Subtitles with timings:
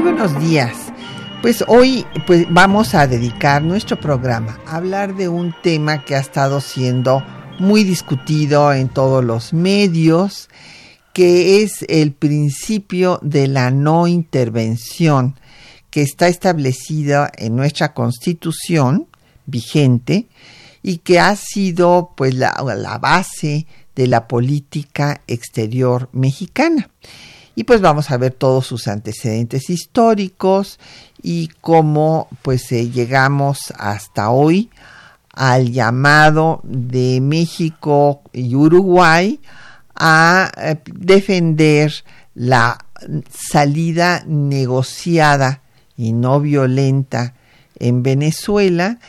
[0.00, 0.74] Buenos días.
[1.42, 6.20] Pues hoy pues vamos a dedicar nuestro programa a hablar de un tema que ha
[6.20, 7.22] estado siendo
[7.58, 10.48] muy discutido en todos los medios,
[11.12, 15.38] que es el principio de la no intervención
[15.90, 19.06] que está establecido en nuestra Constitución
[19.44, 20.28] vigente
[20.82, 26.88] y que ha sido pues la base de la política exterior mexicana
[27.60, 30.80] y pues vamos a ver todos sus antecedentes históricos
[31.22, 34.70] y cómo pues eh, llegamos hasta hoy
[35.34, 39.40] al llamado de México y Uruguay
[39.94, 41.92] a eh, defender
[42.34, 42.78] la
[43.28, 45.60] salida negociada
[45.98, 47.34] y no violenta
[47.78, 49.00] en Venezuela,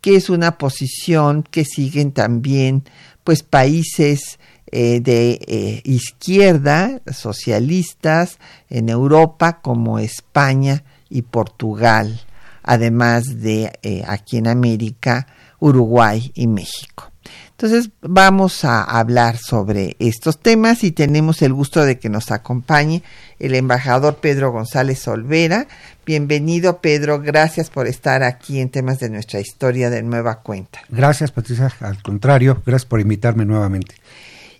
[0.00, 2.84] que es una posición que siguen también
[3.22, 4.38] pues países
[4.70, 8.38] eh, de eh, izquierda, socialistas,
[8.68, 12.20] en Europa como España y Portugal,
[12.62, 15.26] además de eh, aquí en América,
[15.58, 17.10] Uruguay y México.
[17.50, 23.02] Entonces vamos a hablar sobre estos temas y tenemos el gusto de que nos acompañe
[23.40, 25.66] el embajador Pedro González Olvera.
[26.06, 30.80] Bienvenido Pedro, gracias por estar aquí en temas de nuestra historia de nueva cuenta.
[30.88, 33.96] Gracias Patricia, al contrario, gracias por invitarme nuevamente.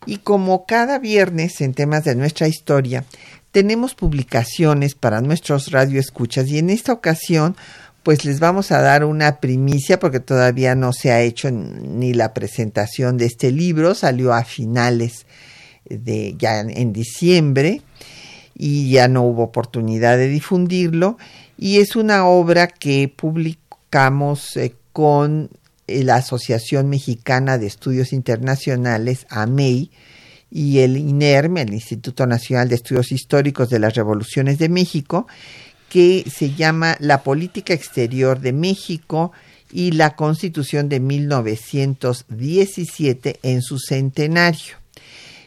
[0.08, 3.04] Y como cada viernes en temas de nuestra historia,
[3.52, 7.56] tenemos publicaciones para nuestros radioescuchas y en esta ocasión
[8.02, 12.32] pues les vamos a dar una primicia porque todavía no se ha hecho ni la
[12.32, 15.26] presentación de este libro, salió a finales
[15.84, 17.82] de ya en diciembre
[18.54, 21.18] y ya no hubo oportunidad de difundirlo.
[21.58, 25.50] Y es una obra que publicamos eh, con
[25.88, 29.90] la Asociación Mexicana de Estudios Internacionales, AMEI,
[30.50, 35.28] y el INERM, el Instituto Nacional de Estudios Históricos de las Revoluciones de México,
[35.88, 39.30] que se llama La Política Exterior de México
[39.70, 44.76] y la Constitución de 1917 en su centenario.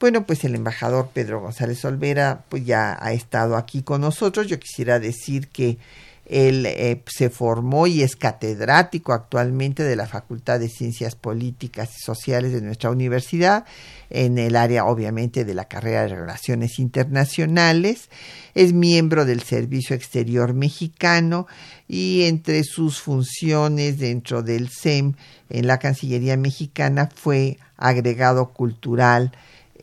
[0.00, 4.48] Bueno, pues el embajador Pedro González Olvera pues ya ha estado aquí con nosotros.
[4.48, 5.78] Yo quisiera decir que
[6.26, 12.00] Él eh, se formó y es catedrático actualmente de la Facultad de Ciencias Políticas y
[12.00, 13.66] Sociales de nuestra universidad,
[14.10, 18.10] en el área obviamente de la carrera de Relaciones Internacionales.
[18.54, 21.46] Es miembro del Servicio Exterior Mexicano
[21.86, 25.14] y entre sus funciones dentro del SEM
[25.50, 29.32] en la Cancillería Mexicana fue agregado cultural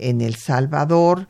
[0.02, 1.28] en El Salvador,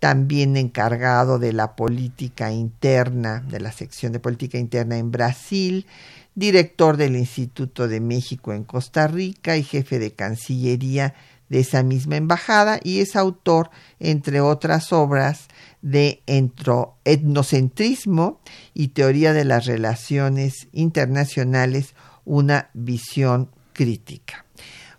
[0.00, 5.86] también encargado de la política interna, de la sección de política interna en Brasil,
[6.34, 11.14] director del Instituto de México en Costa Rica y jefe de Cancillería
[11.48, 15.48] de esa misma embajada y es autor, entre otras obras,
[15.82, 18.40] de etnocentrismo
[18.72, 21.94] y teoría de las relaciones internacionales,
[22.24, 24.43] una visión crítica.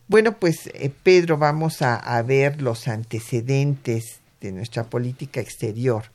[0.08, 6.06] Bueno, pues eh, Pedro, vamos a ver los antecedentes de nuestra política exterior,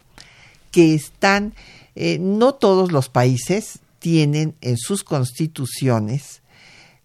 [0.71, 1.55] que están,
[1.95, 6.43] eh, no todos los países tienen en sus constituciones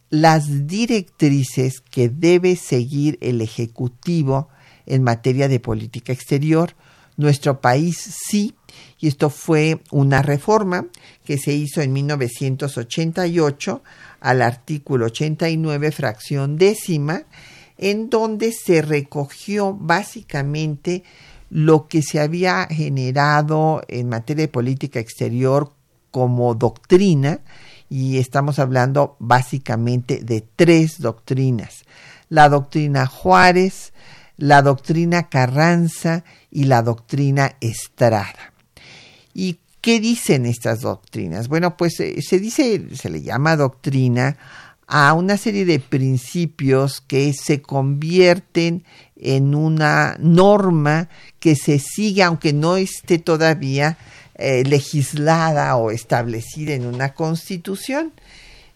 [0.09, 4.49] las directrices que debe seguir el Ejecutivo
[4.85, 6.75] en materia de política exterior.
[7.17, 7.97] Nuestro país
[8.27, 8.53] sí,
[8.99, 10.85] y esto fue una reforma
[11.23, 13.81] que se hizo en 1988
[14.25, 17.25] al artículo 89, fracción décima,
[17.77, 21.03] en donde se recogió básicamente
[21.51, 25.73] lo que se había generado en materia de política exterior
[26.09, 27.41] como doctrina,
[27.87, 31.83] y estamos hablando básicamente de tres doctrinas.
[32.27, 33.93] La doctrina Juárez,
[34.37, 38.53] la doctrina Carranza y la doctrina Estrada.
[39.35, 41.47] ¿Y qué dicen estas doctrinas?
[41.47, 44.35] Bueno, pues eh, se dice, se le llama doctrina
[44.87, 48.83] a una serie de principios que se convierten
[49.15, 51.07] en una norma
[51.39, 53.99] que se sigue aunque no esté todavía
[54.33, 58.11] eh, legislada o establecida en una constitución,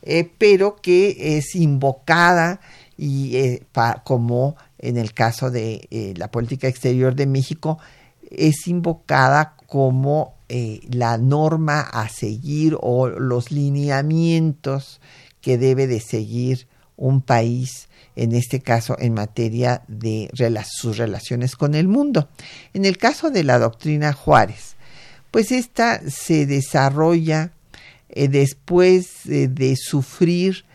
[0.03, 2.61] eh, pero que es invocada
[2.99, 3.57] y
[4.03, 7.79] como en el caso de la política exterior de México,
[8.29, 10.35] es invocada como
[10.89, 14.99] la norma a seguir o los lineamientos
[15.41, 16.67] que debe de seguir
[16.97, 20.29] un país, en este caso en materia de
[20.69, 22.29] sus relaciones con el mundo.
[22.73, 24.75] En el caso de la doctrina Juárez,
[25.31, 27.51] pues esta se desarrolla
[28.09, 30.65] eh, después de sufrir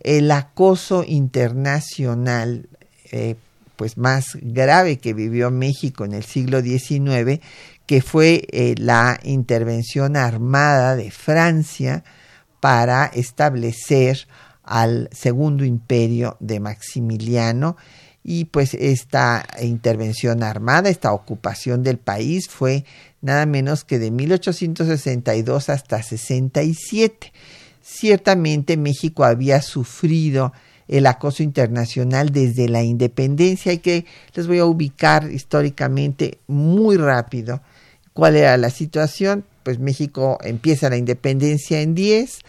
[0.00, 2.68] el acoso internacional
[3.12, 3.36] eh,
[3.82, 7.40] pues más grave que vivió México en el siglo XIX,
[7.84, 12.04] que fue eh, la intervención armada de Francia
[12.60, 14.28] para establecer
[14.62, 17.76] al segundo imperio de Maximiliano
[18.22, 22.84] y pues esta intervención armada, esta ocupación del país fue
[23.20, 27.32] nada menos que de 1862 hasta 67.
[27.82, 30.52] Ciertamente México había sufrido
[30.98, 34.04] el acoso internacional desde la independencia y que
[34.34, 37.62] les voy a ubicar históricamente muy rápido
[38.12, 42.40] cuál era la situación pues México empieza la independencia en 10,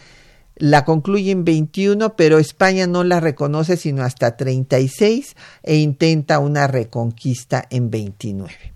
[0.57, 6.67] la concluye en 21, pero España no la reconoce sino hasta 36 e intenta una
[6.67, 8.72] reconquista en 29.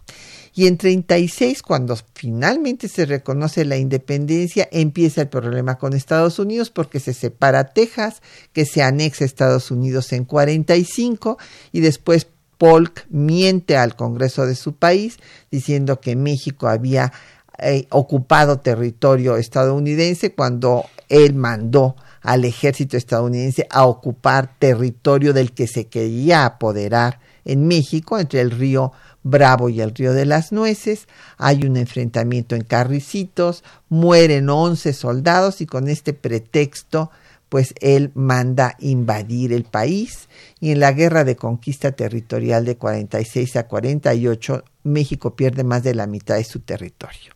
[0.57, 6.71] Y en 36, cuando finalmente se reconoce la independencia, empieza el problema con Estados Unidos
[6.71, 8.24] porque se separa Texas,
[8.54, 11.38] que se anexa a Estados Unidos en 45
[11.71, 12.25] y después
[12.57, 15.20] Polk miente al Congreso de su país
[15.51, 17.13] diciendo que México había
[17.60, 25.67] eh, ocupado territorio estadounidense cuando él mandó al ejército estadounidense a ocupar territorio del que
[25.67, 28.91] se quería apoderar en México, entre el río
[29.29, 31.07] Bravo y el río de las Nueces.
[31.38, 37.12] Hay un enfrentamiento en Carricitos, mueren 11 soldados y con este pretexto
[37.50, 40.27] pues él manda invadir el país
[40.60, 45.96] y en la guerra de conquista territorial de 46 a 48 México pierde más de
[45.96, 47.34] la mitad de su territorio.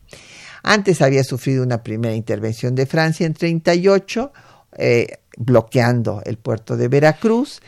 [0.64, 4.32] Antes había sufrido una primera intervención de Francia en 38,
[4.78, 5.08] eh,
[5.38, 7.62] bloqueando el puerto de Veracruz,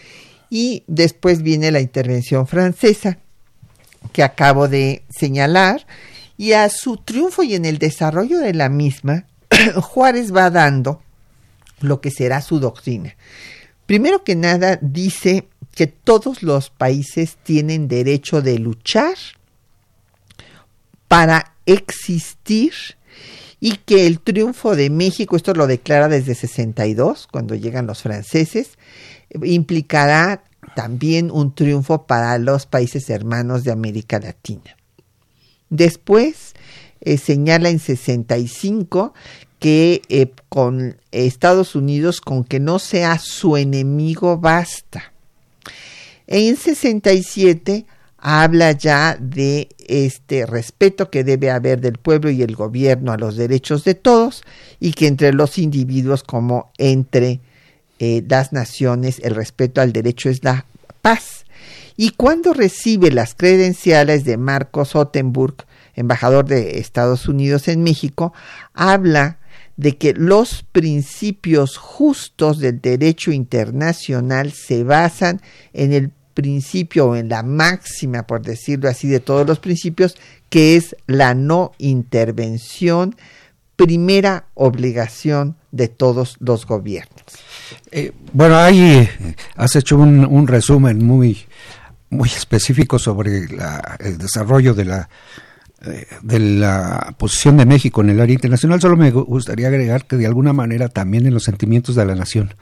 [0.49, 3.17] y después viene la intervención francesa
[4.11, 5.85] que acabo de señalar,
[6.37, 9.25] y a su triunfo y en el desarrollo de la misma,
[9.75, 11.01] Juárez va dando
[11.79, 13.15] lo que será su doctrina.
[13.85, 19.15] Primero que nada dice que todos los países tienen derecho de luchar
[21.07, 22.73] para existir
[23.59, 28.77] y que el triunfo de México, esto lo declara desde 62, cuando llegan los franceses,
[29.41, 30.43] implicará
[30.75, 34.75] también un triunfo para los países hermanos de América Latina.
[35.69, 36.53] Después
[37.01, 39.13] eh, señala en 65
[39.59, 45.13] que eh, con Estados Unidos, con que no sea su enemigo, basta.
[46.27, 47.85] En 67
[48.17, 53.35] habla ya de este respeto que debe haber del pueblo y el gobierno a los
[53.35, 54.43] derechos de todos
[54.79, 57.41] y que entre los individuos como entre
[58.03, 60.65] eh, las naciones el respeto al derecho es la
[61.01, 61.45] paz.
[61.95, 65.55] Y cuando recibe las credenciales de Marcos Ottenburg,
[65.95, 68.33] embajador de Estados Unidos en México,
[68.73, 69.37] habla
[69.77, 75.39] de que los principios justos del derecho internacional se basan
[75.71, 80.17] en el principio o en la máxima, por decirlo así, de todos los principios,
[80.49, 83.15] que es la no intervención,
[83.75, 87.23] primera obligación de todos los gobiernos.
[87.91, 91.39] Eh, bueno, ahí eh, has hecho un, resumen muy,
[92.09, 93.47] muy específico sobre
[93.99, 95.09] el desarrollo de la,
[95.85, 98.79] eh, de la posición de México en el área internacional.
[98.79, 102.53] Solo me gustaría agregar que de alguna manera también en los sentimientos de la nación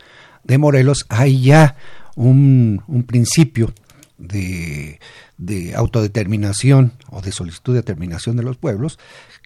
[0.43, 1.75] de Morelos hay ya
[2.15, 3.73] un, un principio
[4.21, 4.99] de,
[5.37, 8.99] de, autodeterminación o de solicitud de determinación de los pueblos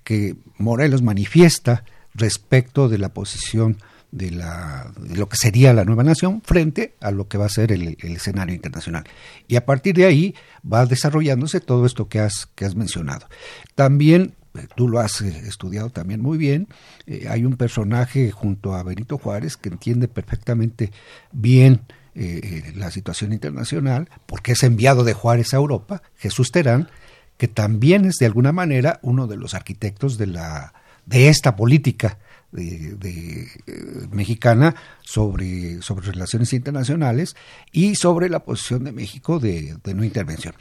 [0.03, 3.77] que Morelos manifiesta respecto de la posición
[4.11, 7.49] de, la, de lo que sería la nueva nación frente a lo que va a
[7.49, 9.03] ser el, escenario internacional.
[9.47, 10.35] Y a partir de ahí
[10.71, 13.27] va desarrollándose todo esto que has, que has mencionado.
[13.75, 16.67] También eh, tú lo has eh, estudiado también muy bien,
[17.07, 20.91] eh, hay un personaje junto a Benito Juárez que entiende perfectamente
[21.33, 21.81] bien
[22.15, 26.89] eh, la situación internacional, porque es enviado de Juárez a Europa, Jesús Terán,
[27.37, 30.73] que también es de alguna manera uno de los arquitectos de, la,
[31.05, 32.17] de esta política
[32.51, 37.35] de, eh, mexicana sobre, sobre relaciones internacionales
[37.71, 40.53] y sobre la posición de México de, no intervención.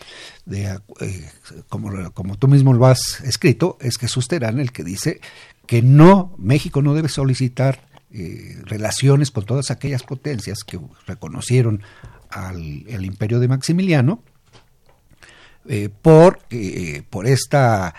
[0.45, 1.31] De, eh,
[1.69, 5.21] como, como tú mismo lo has escrito, es Jesús Terán el que dice
[5.67, 11.83] que no, México no debe solicitar eh, relaciones con todas aquellas potencias que reconocieron
[12.31, 14.23] al imperio de Maximiliano
[15.69, 17.93] eh, por, eh, por esta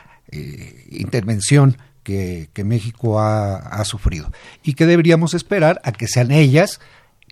[0.89, 4.31] intervención que, México ha, sufrido.
[4.63, 6.79] Y que deberíamos esperar a que sean ellas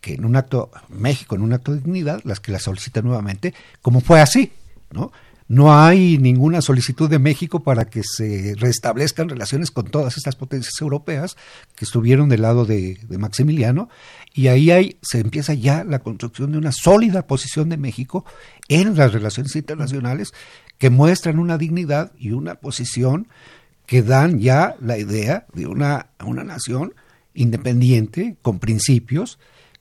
[0.02, 3.54] que en un acto México en un acto de dignidad las que la soliciten nuevamente
[3.82, 4.52] como fue así
[4.92, 5.14] no
[5.48, 10.80] no hay ninguna solicitud de México para que se restablezcan relaciones con todas estas potencias
[10.82, 11.36] europeas
[11.76, 13.90] que estuvieron del lado de, Maximiliano
[14.34, 18.26] y ahí hay, se empieza ya la construcción de una sólida posición de México
[18.68, 20.34] en las relaciones internacionales
[20.78, 23.28] que muestran una dignidad y una posición
[23.86, 26.94] que dan ya la idea de una, una nación
[27.34, 29.40] independiente, con principios,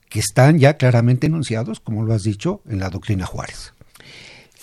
[0.09, 3.73] que están ya claramente enunciados, como lo has dicho, en la doctrina Juárez.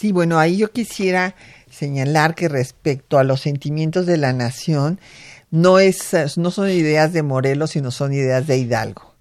[0.00, 1.34] Sí, bueno, ahí yo quisiera
[1.70, 4.98] señalar que respecto a los sentimientos de la nación,
[5.50, 9.12] no, es, no son ideas de Morelos, sino son ideas de Hidalgo.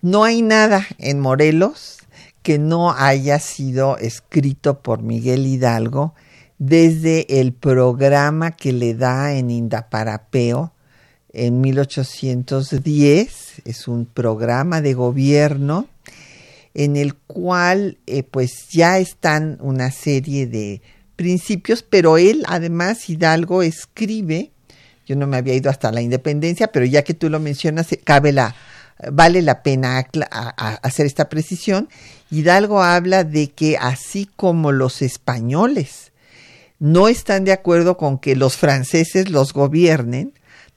[0.00, 1.98] No hay nada en Morelos
[2.44, 6.14] que no haya sido escrito por Miguel Hidalgo
[6.58, 10.72] desde el programa que le da en Indaparapeo
[11.32, 13.62] en 1810.
[13.64, 15.88] Es un programa de gobierno
[16.74, 20.82] en el cual eh, pues ya están una serie de
[21.16, 24.52] principios, pero él además Hidalgo escribe,
[25.06, 28.00] yo no me había ido hasta la independencia, pero ya que tú lo mencionas, eh,
[28.02, 28.54] cabe la,
[29.10, 30.06] vale la pena
[30.82, 31.88] hacer esta precisión.
[32.30, 36.12] Hidalgo habla de que así como los españoles
[36.78, 40.32] no están de acuerdo con que los franceses los gobiernen,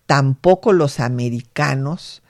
[0.06, 2.22] tampoco los americanos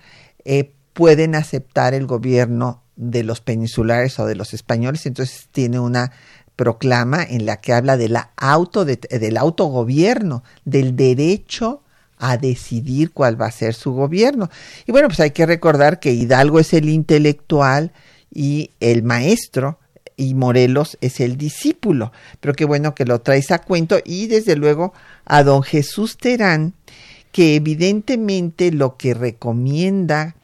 [0.46, 6.12] eh, pueden aceptar el gobierno de los peninsulares o de los españoles, entonces tiene una
[6.56, 11.82] proclama en la que habla de la auto del autogobierno, del derecho
[12.18, 14.50] a decidir cuál va a ser su gobierno.
[14.86, 17.92] Y bueno, pues hay que recordar que Hidalgo es el intelectual
[18.34, 19.80] y el maestro
[20.18, 22.14] y Morelos es el discípulo.
[22.40, 24.94] Pero qué bueno que lo traes a cuento y desde luego
[25.26, 26.74] a don Jesús Terán,
[27.32, 30.36] que evidentemente lo que recomienda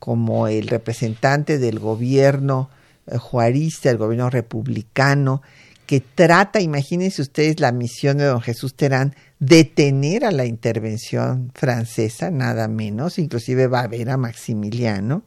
[0.00, 2.68] como el representante del gobierno
[3.06, 5.42] eh, juarista, el gobierno republicano,
[5.86, 12.30] que trata, imagínense ustedes la misión de don Jesús Terán, detener a la intervención francesa,
[12.30, 15.22] nada menos, inclusive va a ver a Maximiliano,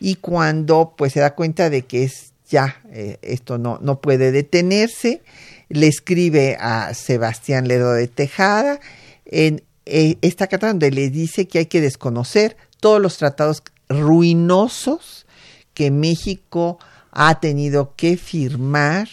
[0.00, 4.32] y cuando pues se da cuenta de que es ya eh, esto no, no puede
[4.32, 5.22] detenerse,
[5.68, 8.80] le escribe a Sebastián Ledo de Tejada
[9.24, 15.26] en eh, esta carta donde le dice que hay que desconocer todos los tratados ruinosos
[15.74, 16.78] que México
[17.10, 19.08] ha tenido que firmar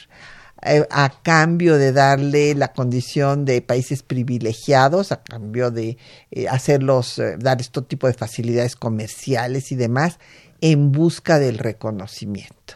[0.63, 5.97] eh, a cambio de darle la condición de países privilegiados, a cambio de
[6.29, 10.19] eh, hacerlos, eh, dar este tipo de facilidades comerciales y demás,
[10.61, 12.75] en busca del reconocimiento.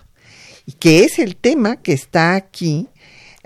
[0.65, 2.89] Y que es el tema que está aquí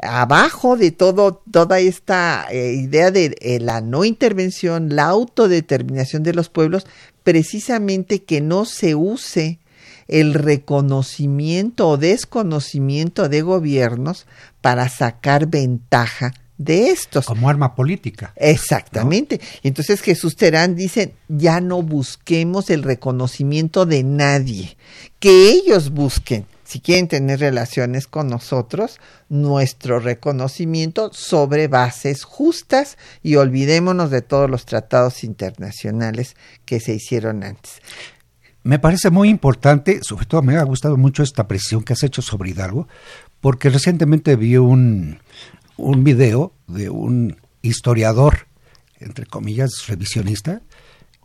[0.02, 6.86] abajo de todo, toda esta idea de la no intervención, la autodeterminación de los pueblos,
[7.24, 9.60] precisamente que no se use
[10.08, 14.26] el reconocimiento o desconocimiento de gobiernos
[14.62, 17.26] para sacar ventaja de estos.
[17.26, 18.34] Como arma política.
[18.36, 19.40] Exactamente.
[19.64, 24.76] Entonces Jesús Terán dice, ya no busquemos el reconocimiento de nadie,
[25.20, 33.38] que ellos busquen, si quieren tener relaciones con nosotros, nuestro reconocimiento sobre bases justas y
[33.38, 36.36] olvidémonos de todos los tratados internacionales
[36.66, 37.82] que se hicieron antes
[38.62, 42.22] me parece muy importante, sobre todo me ha gustado mucho esta presión que has hecho
[42.22, 42.88] sobre Hidalgo,
[43.40, 45.20] porque recientemente vi un,
[45.78, 48.48] un video de un historiador,
[49.00, 50.62] entre comillas, revisionista,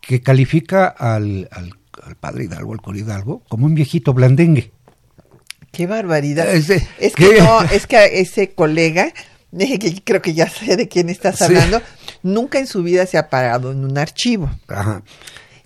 [0.00, 1.74] que califica al, al,
[2.16, 4.72] padre Hidalgo, al cura Hidalgo, como un viejito blandengue.
[5.74, 6.48] Qué barbaridad.
[6.48, 6.66] Es,
[7.14, 9.12] que no, es que ese colega,
[9.58, 11.82] que creo que ya sé de quién estás hablando,
[12.22, 14.50] nunca en su vida se ha parado en un archivo.
[14.68, 15.02] Ajá.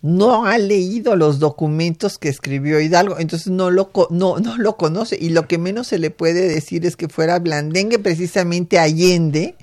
[0.01, 5.19] No ha leído los documentos que escribió Hidalgo, entonces no lo, no, no lo conoce.
[5.21, 9.57] Y lo que menos se le puede decir es que fuera blandengue, precisamente Allende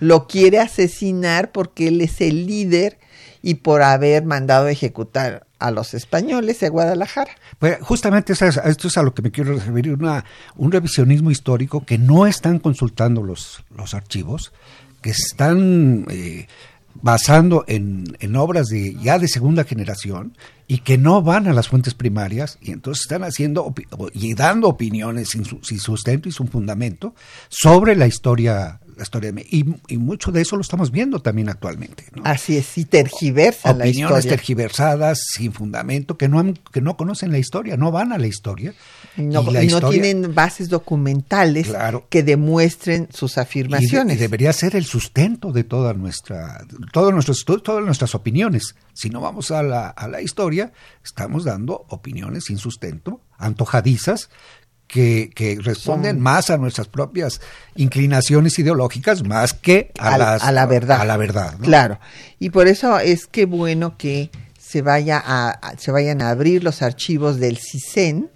[0.00, 2.98] lo quiere asesinar porque él es el líder
[3.42, 7.32] y por haber mandado ejecutar a los españoles de Guadalajara.
[7.58, 10.24] Pues justamente esto es a lo que me quiero referir, una,
[10.56, 14.52] un revisionismo histórico que no están consultando los, los archivos,
[15.02, 16.48] que están eh,
[16.94, 20.36] basando en, en, obras de ya de segunda generación
[20.66, 23.74] y que no van a las fuentes primarias y entonces están haciendo
[24.12, 27.14] y dando opiniones sin, sin sustento y sin fundamento
[27.48, 31.48] sobre la historia la historia de y, y mucho de eso lo estamos viendo también
[31.48, 34.30] actualmente así es y tergiversa opiniones la historia.
[34.30, 38.74] tergiversadas sin fundamento que no que no conocen la historia no van a la historia
[39.16, 41.72] no, y, no tienen bases documentales
[42.08, 44.16] que demuestren sus afirmaciones.
[44.16, 48.74] Y, debería ser el sustento de toda nuestra, todos nuestros, todas nuestras opiniones.
[48.92, 50.72] Si no vamos a la, a la historia,
[51.04, 54.30] estamos dando opiniones sin sustento, antojadizas,
[54.90, 57.40] que, que, responden más a nuestras propias
[57.76, 61.00] inclinaciones ideológicas más que a, la verdad.
[61.00, 62.00] A la verdad Claro.
[62.38, 66.82] Y por eso es que bueno que se, vaya a, se vayan a abrir los
[66.82, 68.30] archivos del CISEN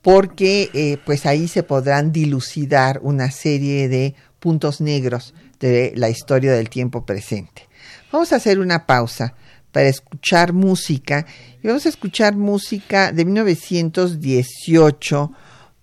[0.00, 6.52] porque eh, pues ahí se podrán dilucidar una serie de puntos negros de la historia
[6.52, 7.68] del tiempo presente.
[8.10, 9.34] Vamos a hacer una pausa
[9.72, 11.26] para escuchar música
[11.62, 15.32] y vamos a escuchar música de 1918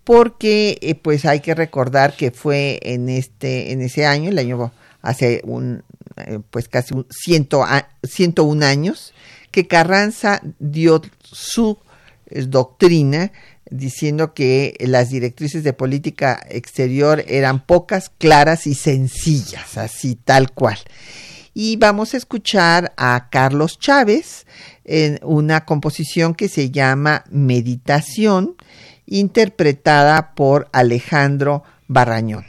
[0.04, 4.72] porque eh, pues hay que recordar que fue en este en ese año el año
[5.02, 5.84] hace un
[6.18, 7.66] eh, pues casi un ciento,
[8.04, 9.14] 101 años
[9.52, 11.78] que Carranza dio su
[12.30, 13.32] doctrina
[13.70, 20.78] diciendo que las directrices de política exterior eran pocas, claras y sencillas, así tal cual.
[21.54, 24.46] Y vamos a escuchar a Carlos Chávez
[24.86, 28.56] en una composición que se llama Meditación,
[29.06, 32.49] interpretada por Alejandro Barrañón.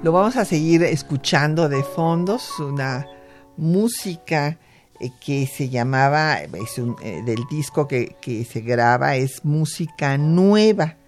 [0.00, 3.04] Lo vamos a seguir escuchando de fondos, una
[3.56, 4.56] música
[5.00, 8.16] eh, que se llamaba, es eh, del disco que,
[8.48, 10.98] se graba, es música nueva,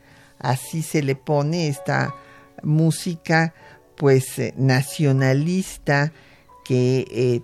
[0.40, 2.16] así se le pone esta
[2.64, 3.54] música
[3.94, 6.12] pues eh, nacionalista
[6.64, 7.42] que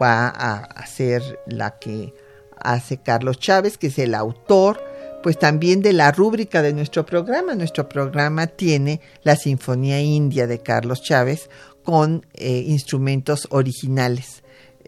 [0.00, 2.12] va a ser la que
[2.60, 4.91] hace Carlos Chávez, que es el autor,
[5.22, 7.54] pues también de la rúbrica de nuestro programa.
[7.54, 11.48] Nuestro programa tiene la Sinfonía India de Carlos Chávez
[11.84, 14.42] con eh, instrumentos originales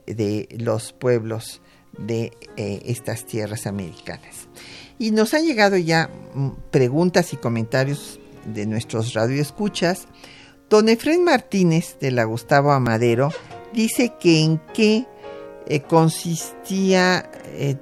[0.06, 1.62] de los pueblos
[1.96, 4.48] de eh, estas tierras americanas.
[4.98, 10.06] Y nos han llegado ya mm, preguntas y comentarios de nuestros radioescuchas.
[10.68, 13.30] Don Efren Martínez de la Gustavo Amadero
[13.72, 15.06] dice que en qué
[15.66, 17.30] eh, consistía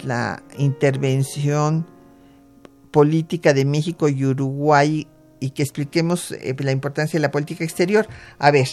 [0.04, 1.86] la intervención
[2.92, 5.08] política de México y Uruguay
[5.40, 8.06] y que expliquemos eh, la importancia de la política exterior.
[8.38, 8.68] A ver,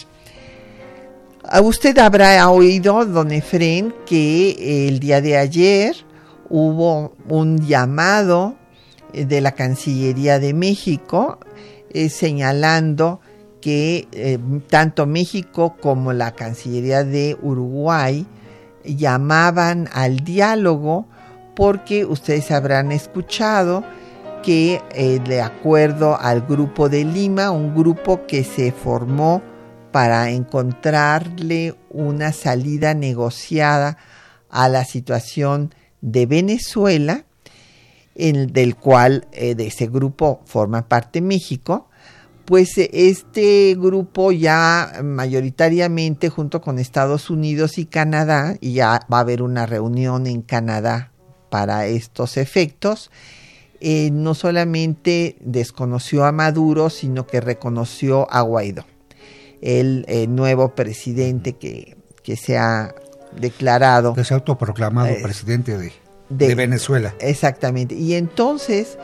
[1.62, 5.96] usted habrá oído, don Efren, que el día de ayer
[6.48, 8.56] hubo un llamado
[9.12, 11.40] de la Cancillería de México
[12.08, 13.20] señalando
[13.60, 18.24] que tanto México como la Cancillería de Uruguay
[18.84, 21.06] llamaban al diálogo
[21.54, 23.84] porque ustedes habrán escuchado
[24.42, 29.42] que eh, de acuerdo al grupo de Lima, un grupo que se formó
[29.92, 33.98] para encontrarle una salida negociada
[34.48, 37.24] a la situación de Venezuela,
[38.14, 41.88] en, del cual eh, de ese grupo forma parte México,
[42.44, 49.18] pues eh, este grupo ya mayoritariamente junto con Estados Unidos y Canadá, y ya va
[49.18, 51.12] a haber una reunión en Canadá
[51.50, 53.10] para estos efectos,
[53.80, 58.84] eh, no solamente desconoció a Maduro, sino que reconoció a Guaidó,
[59.62, 62.94] el, eh, nuevo presidente que, que, se ha
[63.38, 64.14] declarado.
[64.14, 65.92] Que se ha autoproclamado presidente de,
[66.28, 67.14] de Venezuela.
[67.20, 67.94] Exactamente.
[67.94, 68.98] Y entonces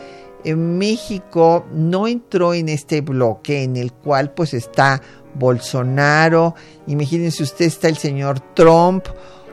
[0.55, 5.03] México no entró en este bloque en el cual pues está
[5.35, 6.55] Bolsonaro,
[6.87, 9.07] imagínense usted está el señor Trump,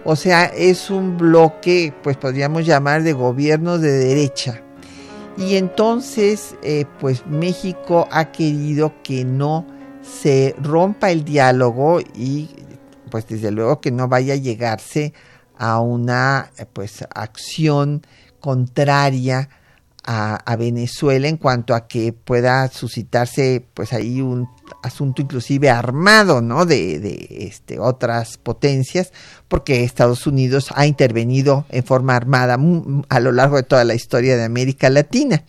[0.05, 4.61] o sea, es un bloque pues podríamos llamar de gobierno de derecha.
[5.37, 9.65] Y entonces eh, pues México ha querido que no
[10.01, 12.49] se rompa el diálogo y
[13.09, 15.13] pues desde luego que no vaya a llegarse
[15.57, 18.01] a una pues acción
[18.39, 19.49] contraria
[20.05, 24.49] a, Venezuela en cuanto a que pueda suscitarse pues ahí un
[24.81, 29.13] asunto inclusive armado no de, este, otras potencias
[29.47, 32.57] porque Estados Unidos ha intervenido en forma armada
[33.09, 35.43] a lo largo de toda la historia de América Latina.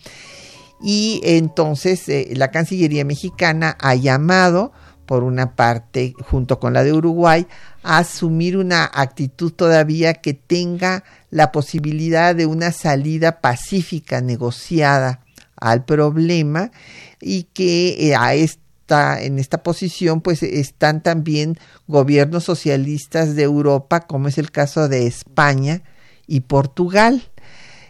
[0.81, 4.71] Y entonces eh, la Cancillería mexicana ha llamado
[5.05, 7.47] por una parte junto con la de Uruguay
[7.83, 11.03] a asumir una actitud todavía que tenga
[11.35, 15.19] la posibilidad de una salida pacífica, negociada
[15.57, 16.71] al problema
[17.19, 24.07] y que eh, a esta, en esta posición pues están también gobiernos socialistas de Europa,
[24.07, 25.81] como es el caso de España
[26.25, 27.21] y Portugal.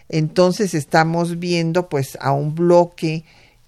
[0.09, 3.25] Entonces estamos viendo pues a un bloque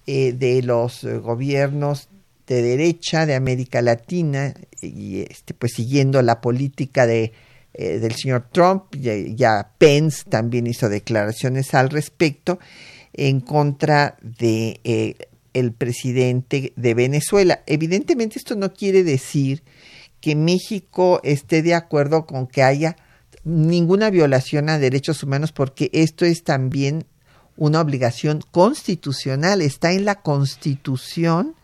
[0.08, 2.08] eh, de los gobiernos
[2.48, 7.32] de derecha de América Latina y este, pues siguiendo la política de
[7.74, 12.58] eh, del señor Trump, ya, Pence también hizo declaraciones al respecto
[13.12, 15.14] en contra de eh,
[15.54, 17.62] el presidente de Venezuela.
[17.66, 19.62] Evidentemente esto no quiere decir
[20.20, 22.96] que México esté de acuerdo con que haya
[23.44, 27.04] ninguna violación a derechos humanos porque esto es también
[27.56, 31.54] una obligación constitucional, está en la constitución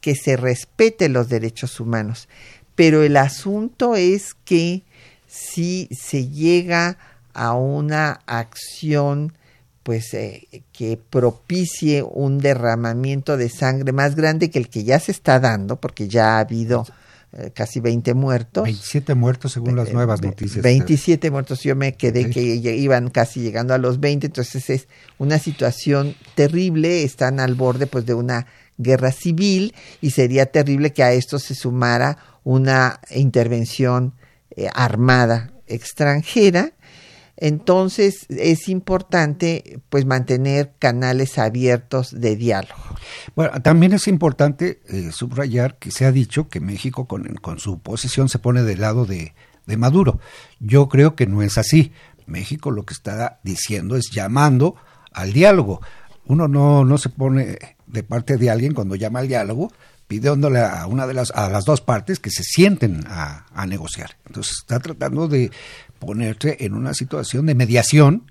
[0.00, 2.28] que se respete los derechos humanos.
[2.74, 4.82] Pero el asunto es que
[5.26, 6.98] si se llega
[7.32, 9.32] a una acción
[9.82, 15.12] pues eh, que propicie un derramamiento de sangre más grande que el que ya se
[15.12, 16.84] está dando, porque ya ha habido
[17.32, 18.64] eh, casi 20 muertos.
[18.64, 20.60] 27 muertos según las nuevas noticias.
[20.60, 25.38] 27 muertos, yo me quedé que iban casi llegando a los 20, entonces es una
[25.38, 28.46] situación terrible, están al borde pues de una
[28.78, 34.14] guerra civil y sería terrible que a esto se sumara una intervención
[34.56, 36.72] eh, armada extranjera,
[37.36, 42.80] entonces es importante pues mantener canales abiertos de diálogo.
[43.34, 47.78] Bueno, también es importante eh, subrayar que se ha dicho que México con, con su
[47.80, 49.34] posición se pone del lado de,
[49.66, 50.18] de, Maduro.
[50.60, 51.92] Yo creo que no es así.
[52.26, 54.76] México lo que está diciendo es llamando
[55.12, 55.82] al diálogo.
[56.24, 59.72] Uno no, no se pone de parte de alguien cuando llama al diálogo,
[60.06, 64.16] pidiéndole a una de las a las dos partes que se sienten a, a negociar.
[64.26, 65.50] Entonces está tratando de
[65.98, 68.30] ponerse en una situación de mediación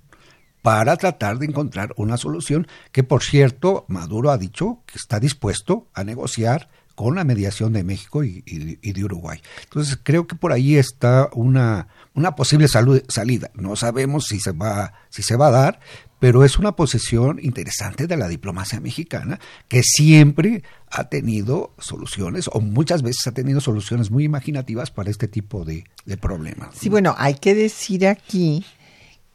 [0.61, 5.87] para tratar de encontrar una solución que por cierto Maduro ha dicho que está dispuesto
[5.93, 9.41] a negociar con la mediación de México y, de Uruguay.
[9.65, 13.51] Entonces creo que por ahí está una, una posible salida.
[13.53, 15.79] No sabemos si se va, si se va a dar,
[16.25, 22.61] pero es una posición interesante de la diplomacia mexicana que siempre ha tenido soluciones o
[22.61, 25.83] muchas veces ha tenido soluciones muy imaginativas para este tipo de,
[26.19, 26.69] problemas.
[26.79, 28.65] Sí, bueno, hay que decir aquí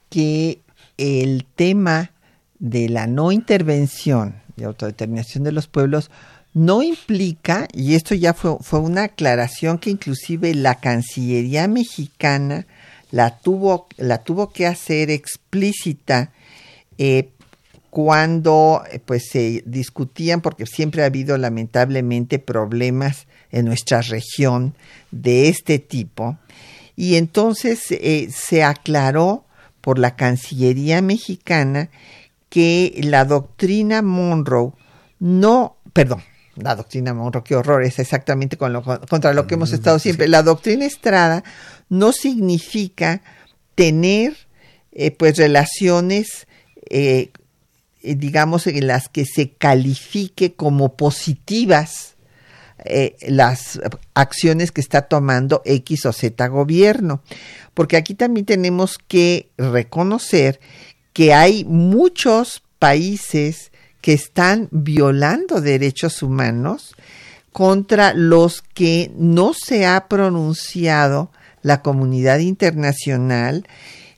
[0.08, 0.62] que
[0.98, 2.10] el tema
[2.58, 6.10] de la no intervención y autodeterminación de los pueblos
[6.54, 12.66] no implica, y esto ya fue, fue una aclaración que inclusive la Cancillería mexicana
[13.12, 16.32] la tuvo, la tuvo que hacer explícita
[17.02, 17.30] eh,
[17.88, 24.74] cuando eh, pues se discutían, porque siempre ha habido lamentablemente problemas en nuestra región
[25.10, 26.36] de este tipo,
[26.96, 29.46] y entonces eh, se aclaró
[29.80, 31.88] por la Cancillería mexicana
[32.50, 34.72] que la doctrina Monroe
[35.18, 36.22] no, perdón,
[36.56, 40.28] la doctrina Monroe, qué horror, es exactamente con lo, contra lo que hemos estado siempre.
[40.28, 41.44] La doctrina Estrada
[41.88, 43.22] no significa
[43.74, 44.36] tener
[44.92, 46.46] eh, pues relaciones,
[46.90, 47.30] eh,
[48.02, 52.16] eh, digamos, en las que se califique como positivas
[53.28, 53.78] las
[54.14, 57.20] acciones que está tomando X o Z gobierno.
[57.74, 60.60] Porque aquí también tenemos que reconocer
[61.12, 66.94] que hay muchos países que están violando derechos humanos
[67.52, 71.30] contra los que no se ha pronunciado
[71.62, 73.66] la comunidad internacional,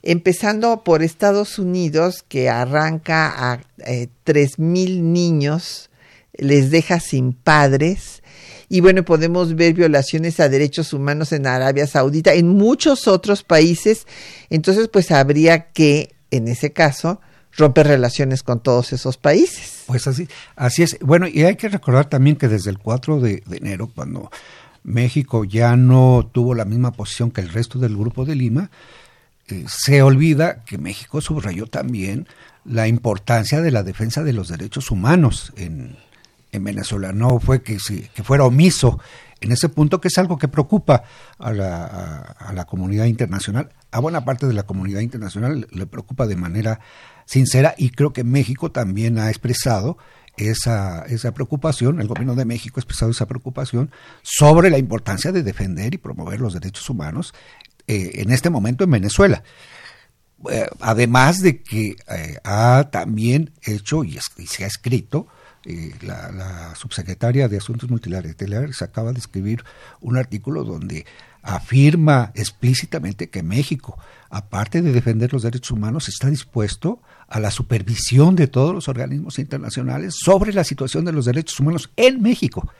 [0.02, 5.90] empezando por Estados Unidos, que arranca a eh, tres mil niños,
[6.34, 8.22] les deja sin padres,
[8.68, 14.06] y bueno, podemos ver violaciones a derechos humanos en Arabia Saudita, en muchos otros países,
[14.48, 17.20] entonces pues habría que, en ese caso,
[17.56, 19.82] romper relaciones con todos esos países.
[19.86, 20.98] Pues así, así es.
[21.00, 24.30] Bueno, y hay que recordar también que desde el 4 de, enero, cuando
[24.84, 28.70] México ya no tuvo la misma posición que el resto del Grupo de Lima,
[29.52, 32.26] eh, se olvida que México subrayó también
[32.64, 35.96] la importancia de la defensa de los derechos humanos en,
[36.52, 37.12] en Venezuela.
[37.12, 37.78] No fue que,
[38.14, 39.00] que fuera omiso
[39.40, 41.02] en ese punto, que es algo que preocupa
[41.38, 41.84] a la,
[42.38, 43.70] a la comunidad internacional.
[43.90, 46.80] A buena parte de la comunidad internacional le preocupa de manera
[47.26, 49.98] sincera y creo que México también ha expresado
[50.36, 53.90] esa, esa preocupación, el gobierno de México ha expresado esa preocupación
[54.22, 57.34] sobre la importancia de defender y promover los derechos humanos
[57.86, 59.42] eh, en este momento en Venezuela.
[60.50, 65.28] Eh, además de que eh, ha también hecho y, se ha escrito,
[66.02, 69.62] la, la, subsecretaria de Asuntos Multilaterales acaba de escribir
[70.00, 71.06] un artículo donde
[71.42, 73.98] afirma explícitamente que México,
[74.30, 79.38] aparte de defender los derechos humanos, está dispuesto a la supervisión de todos los organismos
[79.38, 82.70] internacionales sobre la situación de los derechos humanos en México,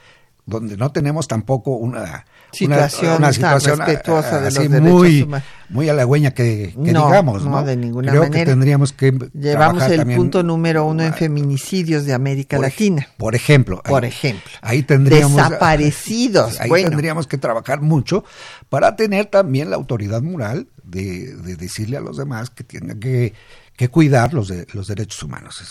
[0.44, 5.28] donde no tenemos tampoco una situación, una, situación respetuosa de los muy,
[5.68, 7.62] muy halagüeña que, que digamos, ¿no?
[7.62, 8.44] de ninguna Creo manera.
[8.44, 13.06] que tendríamos que llevamos el punto número uno en feminicidios de América Latina.
[13.16, 16.60] Por ejemplo, por ejemplo, ahí tendríamos desaparecidos.
[16.60, 18.24] Ahí tendríamos que trabajar mucho
[18.68, 23.34] para tener también la autoridad moral de, de decirle a los demás que tienen que
[23.76, 25.62] que cuidar los, de, los derechos humanos.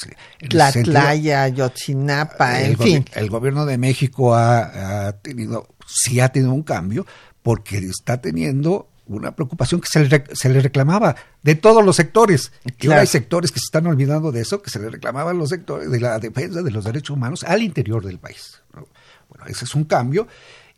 [0.50, 3.06] La Tlaya, Yotzinapa, en fin.
[3.14, 7.06] El gobierno de México ha, tenido, sí ha tenido un cambio,
[7.42, 12.52] porque está teniendo una preocupación que se le, se le reclamaba de todos los sectores.
[12.80, 15.50] Y ahora hay sectores que se están olvidando de eso, que se le reclamaban los
[15.50, 18.62] sectores de la defensa de los derechos humanos al interior del país.
[18.74, 20.28] Bueno, ese es un cambio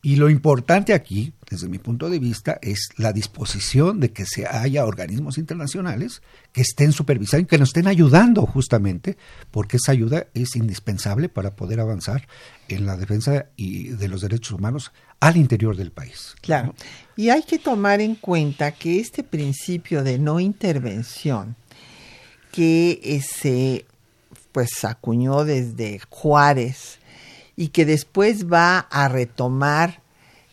[0.06, 4.46] y lo importante aquí, desde mi punto de vista, es la disposición de que se
[4.46, 9.16] haya organismos internacionales que estén supervisando y que nos estén ayudando justamente,
[9.50, 12.28] porque esa ayuda es indispensable para poder avanzar
[12.68, 16.36] en la defensa y de los derechos humanos al interior del país.
[16.42, 16.76] Claro.
[17.16, 21.56] Y hay que tomar en cuenta que este principio de no intervención
[22.52, 23.86] que se
[24.52, 27.00] pues acuñó desde Juárez
[27.56, 30.02] y que después va a retomar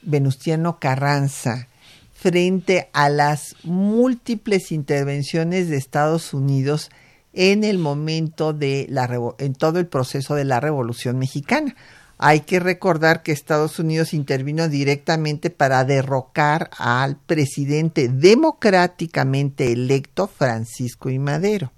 [0.02, 1.68] Venustiano Carranza
[2.14, 6.90] frente a las múltiples intervenciones de Estados Unidos
[7.32, 9.08] en el momento de la
[9.38, 11.74] en todo el proceso de la Revolución Mexicana.
[12.18, 21.08] Hay que recordar que Estados Unidos intervino directamente para derrocar al presidente democráticamente electo Francisco
[21.08, 21.18] I.
[21.18, 21.72] Madero.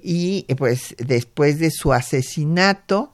[0.00, 3.12] Y pues después de su asesinato,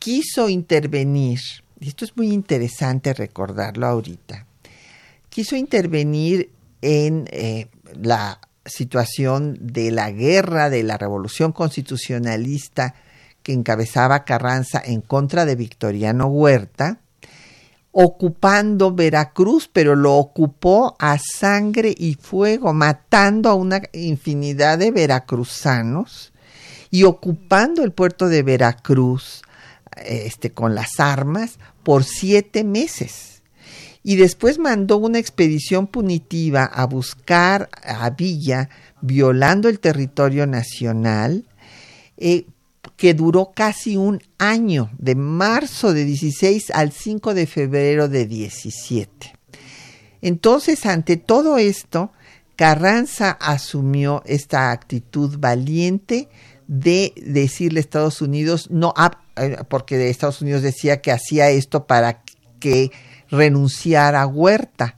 [0.00, 1.38] quiso intervenir,
[1.78, 4.46] y esto es muy interesante recordarlo ahorita,
[5.28, 6.50] quiso intervenir
[6.82, 12.94] en eh, la situación de la guerra, de la revolución constitucionalista
[13.42, 17.00] que encabezaba Carranza en contra de Victoriano Huerta,
[17.92, 26.32] ocupando Veracruz, pero lo ocupó a sangre y fuego, matando a una infinidad de veracruzanos
[26.90, 29.42] y ocupando el puerto de Veracruz
[29.96, 33.42] este, con las armas por siete meses.
[34.02, 38.70] Y después mandó una expedición punitiva a buscar a Villa,
[39.02, 41.44] violando el territorio nacional,
[42.16, 42.46] eh,
[42.96, 49.34] que duró casi un año, de marzo de 16 al 5 de febrero de 17.
[50.22, 52.12] Entonces, ante todo esto,
[52.56, 56.28] Carranza asumió esta actitud valiente
[56.70, 61.88] de decirle a Estados Unidos, no, ah, eh, porque Estados Unidos decía que hacía esto
[61.88, 62.22] para
[62.60, 62.92] que
[63.28, 64.96] renunciara a Huerta.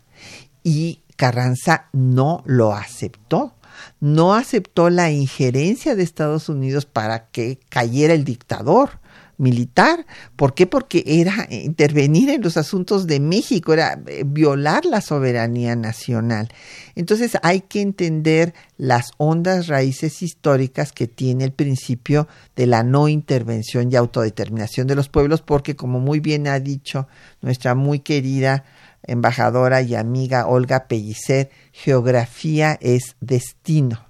[0.63, 3.55] Y Carranza no lo aceptó
[4.01, 9.01] no aceptó la injerencia de Estados Unidos para que cayera el dictador
[9.43, 10.07] militar.
[10.37, 10.67] ¿Por qué?
[10.67, 16.49] Porque era intervenir en los asuntos de México, era eh, violar la soberanía nacional.
[16.95, 23.09] Entonces hay que entender las hondas raíces históricas que tiene el principio de la no
[23.09, 27.09] intervención y autodeterminación de los pueblos, porque como muy bien ha dicho
[27.41, 28.65] nuestra muy querida
[29.03, 34.07] embajadora y amiga Olga Pellicer, geografía es destino.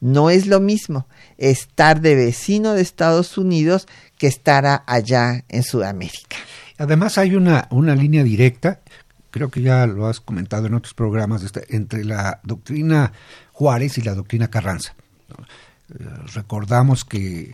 [0.00, 1.06] No es lo mismo
[1.38, 3.86] estar de vecino de Estados Unidos
[4.24, 6.38] que estar allá en Sudamérica.
[6.78, 8.80] Además hay una, una línea directa,
[9.30, 13.12] creo que ya lo has comentado en otros programas, este, entre la doctrina
[13.52, 14.94] Juárez y la doctrina Carranza.
[15.90, 17.52] Eh, recordamos que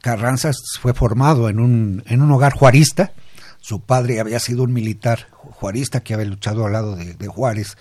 [0.00, 3.12] Carranza fue formado en un, en un hogar juarista,
[3.60, 7.76] su padre había sido un militar juarista que había luchado al lado de, Juárez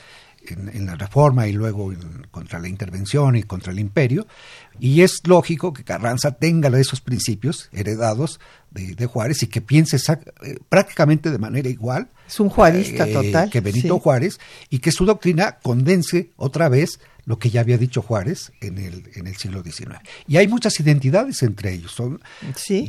[0.53, 1.93] en, la reforma y luego
[2.31, 4.27] contra la intervención y contra el imperio.
[4.79, 8.39] Y es lógico que Carranza tenga esos principios heredados
[8.71, 12.09] de, Juárez y que piense eh, prácticamente de manera igual.
[12.27, 13.49] Es un juarista eh, total.
[13.49, 18.01] Que Benito Juárez y que su doctrina condense otra vez lo que ya había dicho
[18.01, 19.99] Juárez en el, en el siglo XIX.
[20.27, 21.91] Y hay muchas identidades entre ellos.
[21.91, 22.21] Son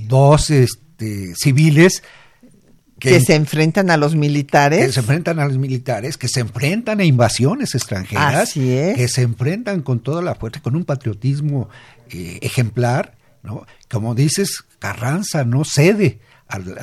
[0.07, 2.03] dos este, civiles
[3.01, 4.87] que, se enfrentan a los militares.
[4.87, 9.83] Que se enfrentan a los militares, que se enfrentan a invasiones extranjeras, que se enfrentan
[9.83, 11.69] con toda la fuerza, con un patriotismo
[12.11, 13.67] eh, ejemplar, ¿no?
[13.91, 16.77] Como dices, Carranza no cede al,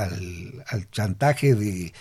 [0.68, 1.94] al chantaje de,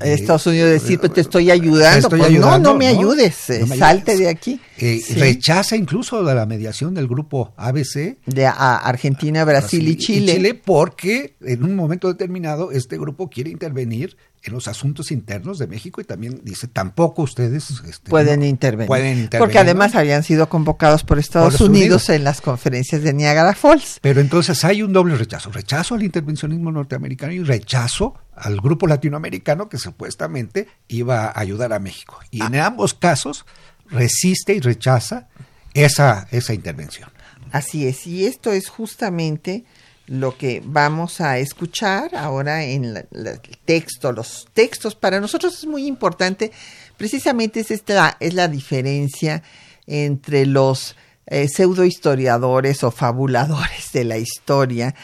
[0.00, 2.08] Estados Unidos decir, pues te estoy ayudando.
[2.08, 4.60] Pues, no, no me ayudes, eh, salte de aquí.
[4.78, 8.18] Eh, rechaza incluso la mediación del grupo ABC.
[8.26, 10.32] De Argentina, Brasil, y Chile.
[10.32, 15.58] Y Chile porque en un momento determinado este grupo quiere intervenir en los asuntos internos
[15.58, 21.02] de México y también dice tampoco ustedes este, pueden, intervenir, porque además habían sido convocados
[21.02, 23.98] por Estados Unidos, en las conferencias de Niagara Falls.
[24.02, 29.68] Pero entonces hay un doble rechazo rechazo al intervencionismo norteamericano y rechazo al grupo latinoamericano
[29.68, 32.18] que supuestamente iba a ayudar a México.
[32.30, 32.66] Y en ah.
[32.66, 33.46] ambos casos
[33.88, 35.28] resiste y rechaza
[35.72, 37.08] esa esa intervención.
[37.50, 39.64] Así es y esto es justamente
[40.06, 43.06] lo que vamos a escuchar ahora en el
[43.64, 44.94] texto, los textos.
[44.94, 46.52] Para nosotros es muy importante,
[46.96, 49.42] precisamente es esta es la diferencia
[49.86, 54.94] entre los eh, pseudohistoriadores o fabuladores de la historia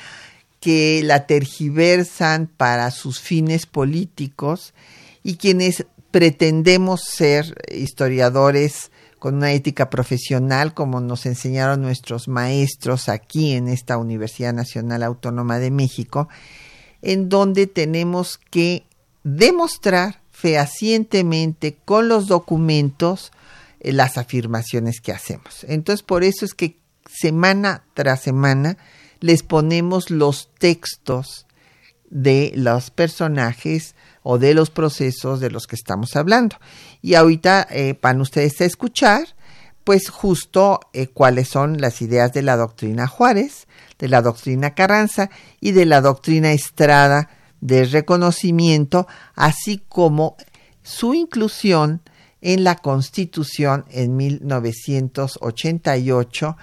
[0.60, 4.74] que la tergiversan para sus fines políticos
[5.22, 13.52] y quienes pretendemos ser historiadores con una ética profesional como nos enseñaron nuestros maestros aquí
[13.52, 16.28] en esta Universidad Nacional Autónoma de México,
[17.02, 18.84] en donde tenemos que
[19.22, 23.30] demostrar fehacientemente con los documentos
[23.80, 25.64] eh, las afirmaciones que hacemos.
[25.68, 28.78] Entonces, por eso es que semana tras semana
[29.20, 31.46] les ponemos los textos
[32.08, 36.56] de los personajes o de los procesos de los que estamos hablando.
[37.02, 39.26] Y ahorita eh, van ustedes a escuchar,
[39.84, 45.30] pues justo eh, cuáles son las ideas de la doctrina Juárez, de la doctrina Carranza
[45.60, 47.28] y de la doctrina Estrada
[47.60, 50.36] de reconocimiento, así como
[50.82, 52.02] su inclusión
[52.40, 56.56] en la Constitución en 1988,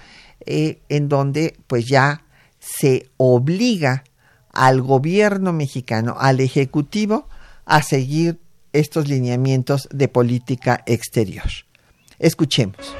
[0.46, 2.22] eh, en donde pues ya
[2.58, 4.04] se obliga
[4.52, 7.28] al gobierno mexicano, al Ejecutivo,
[7.64, 8.40] a seguir
[8.72, 11.48] estos lineamientos de política exterior.
[12.18, 12.94] Escuchemos.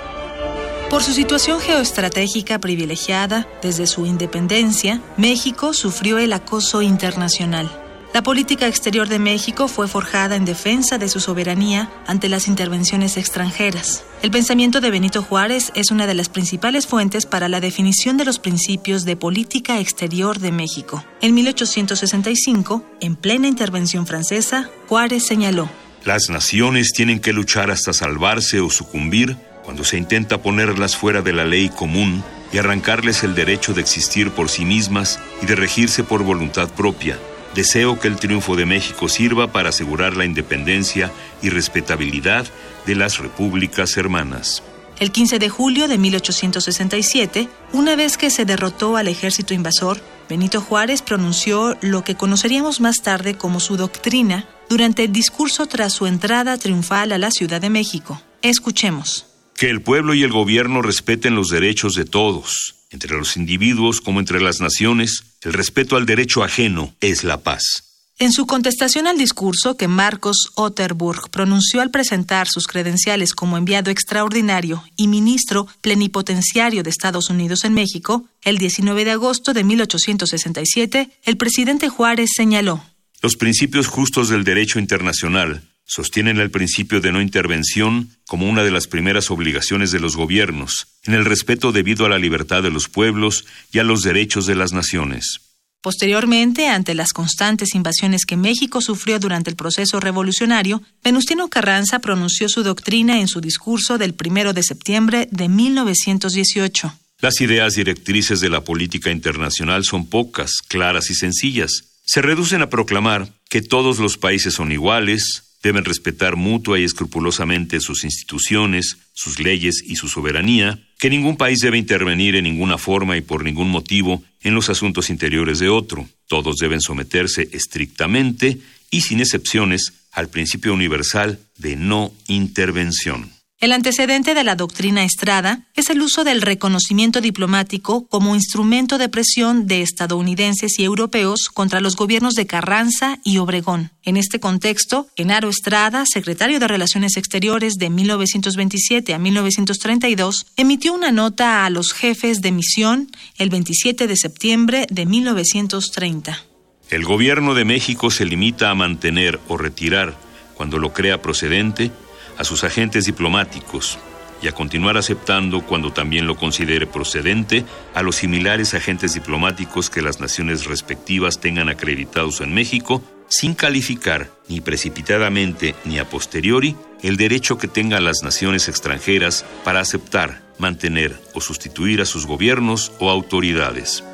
[0.91, 7.71] Por su situación geoestratégica privilegiada, desde su independencia, México sufrió el acoso internacional
[8.15, 13.19] La política exterior de México fue forjada en defensa de su soberanía ante las intervenciones
[13.19, 14.03] extranjeras.
[14.23, 18.25] El pensamiento de Benito Juárez es una de las principales fuentes para la definición de
[18.25, 21.05] los principios de política exterior de México.
[21.21, 25.69] En 1865, en plena intervención francesa, Juárez señaló,
[26.05, 31.35] Las naciones tienen que luchar hasta salvarse o sucumbir cuando se intenta ponerlas fuera de
[31.35, 36.05] la ley común y arrancarles el derecho de existir por sí mismas y de regirse
[36.05, 37.19] por voluntad propia
[37.59, 41.11] Deseo que el triunfo de México sirva para asegurar la independencia
[41.43, 42.47] y respetabilidad
[42.87, 44.63] de las repúblicas hermanas.
[45.01, 50.61] El 15 de julio de 1867, una vez que se derrotó al ejército invasor, Benito
[50.61, 56.07] Juárez pronunció lo que conoceríamos más tarde como su doctrina durante el discurso tras su
[56.07, 58.23] entrada triunfal a la Ciudad de México.
[58.41, 59.27] Escuchemos.
[59.57, 64.21] Que el pueblo y el gobierno respeten los derechos de todos entre los individuos como
[64.21, 67.85] entre las naciones, el respeto al derecho ajeno es la paz.
[68.21, 73.93] En su contestación al discurso que Marcos Otterburg pronunció al presentar sus credenciales como enviado
[73.93, 81.11] extraordinario y ministro plenipotenciario de Estados Unidos en México, el 19 de agosto de 1867,
[81.23, 82.83] el presidente Juárez señaló:
[83.23, 88.71] Los principios justos del derecho internacional sostienen el principio de no intervención como una de
[88.71, 92.89] las primeras obligaciones de los gobiernos, en el respeto debido a la libertad de los
[92.89, 95.41] pueblos y a los derechos de las naciones.
[95.81, 102.49] Posteriormente, ante las constantes invasiones que México sufrió durante el proceso revolucionario, Venustiano Carranza pronunció
[102.49, 106.93] su doctrina en su discurso del 1 de septiembre de 1918.
[107.21, 112.01] Las ideas directrices de la política internacional son pocas, claras y sencillas.
[112.05, 117.81] Se reducen a proclamar que todos los países son iguales, deben respetar mutua y escrupulosamente
[117.81, 123.17] sus instituciones, sus leyes y su soberanía, que ningún país debe intervenir en ninguna forma
[123.17, 126.09] y por ningún motivo en los asuntos interiores de otro.
[126.27, 128.59] Todos deben someterse estrictamente
[128.91, 133.38] y sin excepciones al principio universal de no intervención.
[133.61, 139.09] El antecedente de la doctrina Estrada es el uso del reconocimiento diplomático como instrumento de
[139.09, 143.91] presión de estadounidenses y europeos contra los gobiernos de Carranza y Obregón.
[144.05, 151.11] En este contexto, Genaro Estrada, secretario de Relaciones Exteriores de 1927 a 1932, emitió una
[151.11, 156.45] nota a los jefes de misión el 27 de septiembre de 1930.
[156.91, 160.17] El gobierno de México se limita a mantener o retirar,
[160.55, 161.91] cuando lo crea procedente,
[162.39, 163.99] a sus agentes diplomáticos
[164.41, 167.65] y a continuar aceptando, cuando también lo considere procedente,
[167.95, 174.31] a los similares agentes diplomáticos que las naciones respectivas tengan acreditados en México, sin calificar
[174.49, 181.21] ni precipitadamente ni a posteriori el derecho que tengan las naciones extranjeras para aceptar, mantener
[181.35, 184.05] o sustituir a sus gobiernos o autoridades.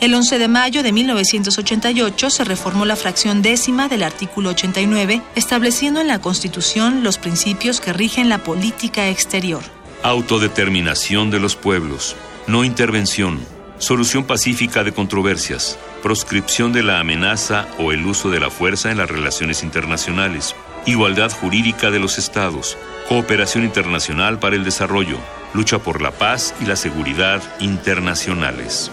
[0.00, 6.00] El 11 de mayo de 1988 se reformó la fracción décima del artículo 89, estableciendo
[6.00, 9.62] en la Constitución los principios que rigen la política exterior.
[10.02, 12.16] Autodeterminación de los pueblos,
[12.46, 13.40] no intervención,
[13.78, 18.98] solución pacífica de controversias, proscripción de la amenaza o el uso de la fuerza en
[18.98, 20.54] las relaciones internacionales,
[20.86, 22.76] igualdad jurídica de los estados,
[23.08, 25.18] cooperación internacional para el desarrollo,
[25.54, 28.90] lucha por la paz y la seguridad internacionales.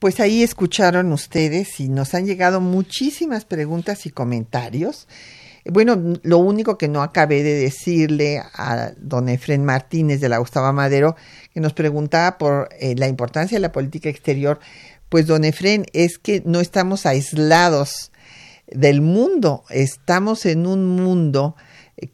[0.00, 5.08] Pues ahí escucharon ustedes y nos han llegado muchísimas preguntas y comentarios.
[5.64, 10.72] Bueno, lo único que no acabé de decirle a don Efren Martínez de la Gustavo
[10.72, 11.16] Madero,
[11.52, 14.60] que nos preguntaba por eh, la importancia de la política exterior,
[15.08, 18.12] pues don Efren, es que no estamos aislados
[18.68, 21.56] del mundo, estamos en un mundo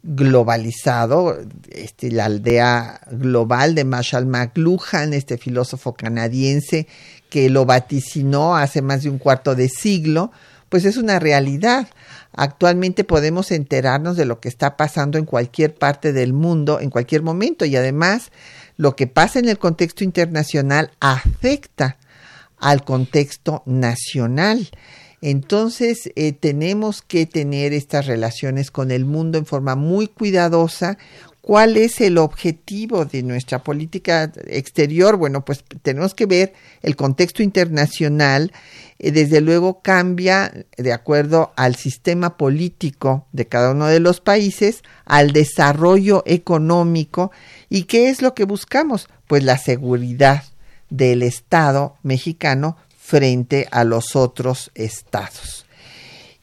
[0.03, 1.37] globalizado,
[1.71, 6.87] este, la aldea global de Marshall McLuhan, este filósofo canadiense
[7.35, 10.31] que lo vaticinó hace más de un cuarto de siglo,
[10.69, 11.89] pues es una realidad.
[12.31, 17.23] Actualmente podemos enterarnos de lo que está pasando en cualquier parte del mundo, en cualquier
[17.23, 18.31] momento, y además
[18.77, 21.97] lo que pasa en el contexto internacional afecta
[22.57, 24.69] al contexto nacional.
[25.19, 30.97] Entonces eh, tenemos que tener estas relaciones con el mundo en forma muy cuidadosa.
[31.45, 35.15] ¿Cuál es el objetivo de nuestra política exterior?
[35.15, 38.51] Bueno, pues tenemos que ver el contexto internacional.
[38.97, 44.81] Eh, desde luego cambia de acuerdo al sistema político de cada uno de los países,
[45.05, 47.29] al desarrollo económico.
[47.69, 49.07] ¿Y qué es lo que buscamos?
[49.27, 50.45] Pues la seguridad
[50.89, 55.64] del Estado mexicano frente a los otros estados.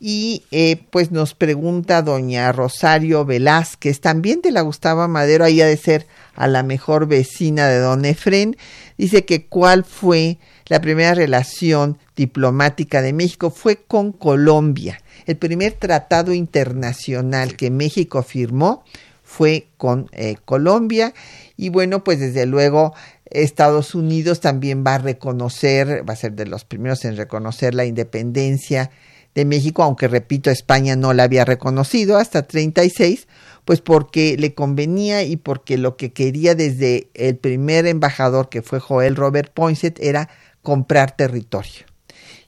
[0.05, 5.67] Y eh, pues nos pregunta doña Rosario Velázquez, también de la Gustavo Madero, ahí ha
[5.67, 8.57] de ser a la mejor vecina de don Efren,
[8.99, 13.51] dice que cuál fue la primera relación diplomática de México.
[13.51, 15.01] Fue con Colombia.
[15.25, 18.83] El primer tratado internacional que México firmó
[19.23, 21.15] fue con eh, Colombia.
[21.57, 22.93] Y bueno, pues desde luego
[23.27, 27.85] Estados Unidos también va a reconocer, va a ser de los primeros en reconocer la
[27.85, 28.91] independencia
[29.35, 33.28] de México, aunque repito, España no la había reconocido hasta 36,
[33.64, 38.80] pues porque le convenía y porque lo que quería desde el primer embajador que fue
[38.80, 40.28] Joel Robert Poinsett era
[40.62, 41.87] comprar territorio.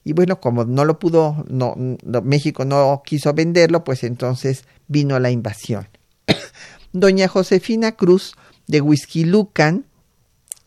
[0.03, 1.75] Y bueno, como no lo pudo, no,
[2.23, 5.87] México no quiso venderlo, pues entonces vino la invasión.
[6.93, 8.35] Doña Josefina Cruz
[8.67, 9.85] de Whisky Lucan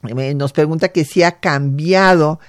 [0.02, 2.40] eh, nos pregunta que si ha cambiado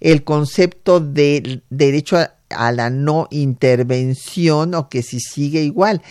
[0.00, 6.02] el concepto de derecho a, a la no intervención o que si sigue igual.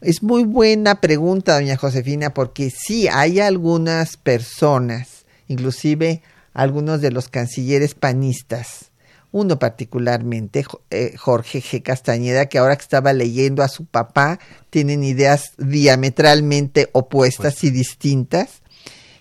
[0.00, 6.22] Es muy buena pregunta, doña Josefina, porque sí hay algunas personas, inclusive
[6.54, 8.90] algunos de los cancilleres panistas,
[9.32, 11.82] uno particularmente, eh, Jorge G.
[11.82, 18.62] Castañeda, que ahora que estaba leyendo a su papá, tienen ideas diametralmente opuestas y distintas.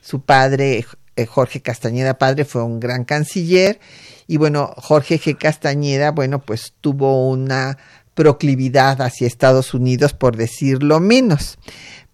[0.01, 0.85] Su padre,
[1.27, 3.79] Jorge Castañeda padre, fue un gran canciller
[4.29, 5.35] y bueno, Jorge G.
[5.35, 7.79] Castañeda, bueno, pues tuvo una
[8.13, 11.57] proclividad hacia Estados Unidos, por decirlo menos.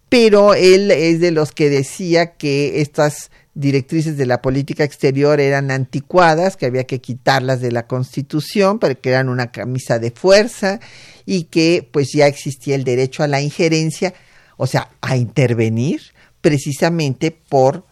[0.07, 5.71] Pero él es de los que decía que estas directrices de la política exterior eran
[5.71, 10.79] anticuadas, que había que quitarlas de la Constitución, porque eran una camisa de fuerza
[11.25, 14.13] y que pues ya existía el derecho a la injerencia,
[14.55, 16.01] o sea, a intervenir
[16.39, 17.85] precisamente por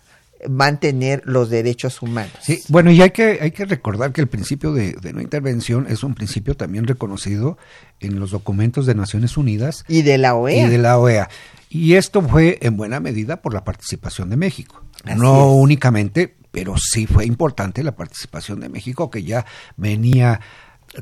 [0.50, 2.34] mantener los derechos humanos.
[2.42, 6.04] Sí, bueno, y hay que, hay que recordar que el principio de, no intervención es
[6.04, 7.58] un principio también reconocido
[8.00, 9.86] en los documentos de Naciones Unidas.
[9.88, 10.68] Y de la OEA.
[10.68, 11.30] Y de la OEA.
[11.70, 14.84] Y esto fue en buena medida por la participación de México.
[15.16, 20.40] no únicamente, pero sí fue importante la participación de México, que ya venía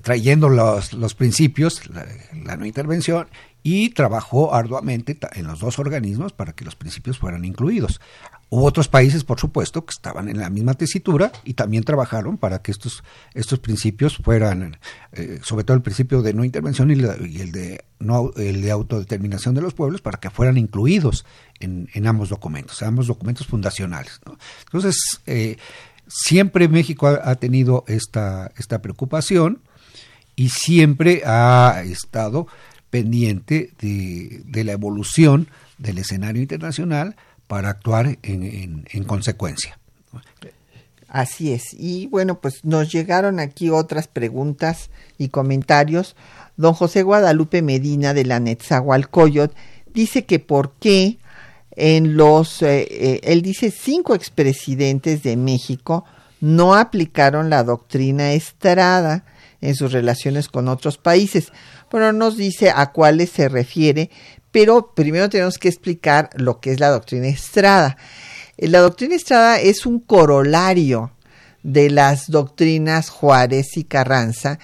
[0.02, 1.82] trayendo los, los principios,
[2.46, 3.28] la no intervención,
[3.64, 8.02] y trabajó arduamente en los dos organismos para que los principios fueran incluidos.
[8.50, 12.62] Hubo otros países, por supuesto, que estaban en la misma tesitura y también trabajaron para
[12.62, 13.02] que estos,
[13.34, 14.78] estos principios fueran,
[15.14, 19.56] eh, sobre todo el principio de no intervención y, el, de no, el de autodeterminación
[19.56, 21.26] de los pueblos, para que fueran incluidos
[21.62, 24.20] en, ambos documentos, ambos documentos fundacionales.
[24.66, 25.56] Entonces, eh,
[26.08, 29.62] siempre México ha, tenido esta, esta preocupación
[30.36, 32.48] y siempre ha estado
[32.92, 35.48] pendiente de, de la evolución
[35.80, 37.16] del escenario internacional
[37.48, 39.78] para actuar en, en, consecuencia.
[41.08, 41.74] Así es.
[41.74, 46.16] Y bueno, pues nos llegaron aquí otras preguntas y comentarios.
[46.56, 49.54] Don José Guadalupe Medina de la Netzahualcoyot
[49.94, 51.18] dice que por qué
[51.76, 56.06] en los, eh, eh, él dice cinco expresidentes de México
[56.40, 59.26] no aplicaron la doctrina Estrada
[59.62, 61.52] en sus relaciones con otros países.
[61.92, 64.10] Bueno, nos dice a cuáles se refiere,
[64.52, 67.98] pero primero tenemos que explicar lo que es la doctrina Estrada.
[68.58, 71.12] Eh, la doctrina Estrada es un corolario
[71.64, 74.58] de las doctrinas Juárez y Carranza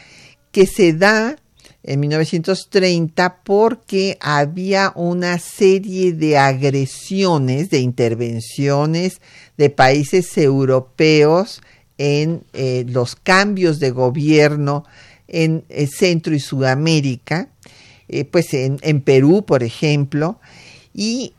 [0.52, 1.36] que se da
[1.84, 9.22] en 1930 porque había una serie de agresiones, de intervenciones
[9.58, 11.62] de países europeos
[11.98, 14.86] en eh, los cambios de gobierno
[15.28, 17.50] en eh, Centro y Sudamérica
[18.10, 20.40] eh, pues en, Perú, por ejemplo,
[20.94, 21.34] y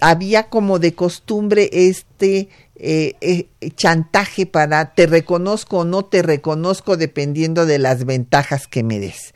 [0.00, 6.96] había como de costumbre este eh, eh, chantaje para te reconozco o no te reconozco
[6.96, 9.34] dependiendo de las ventajas que me des.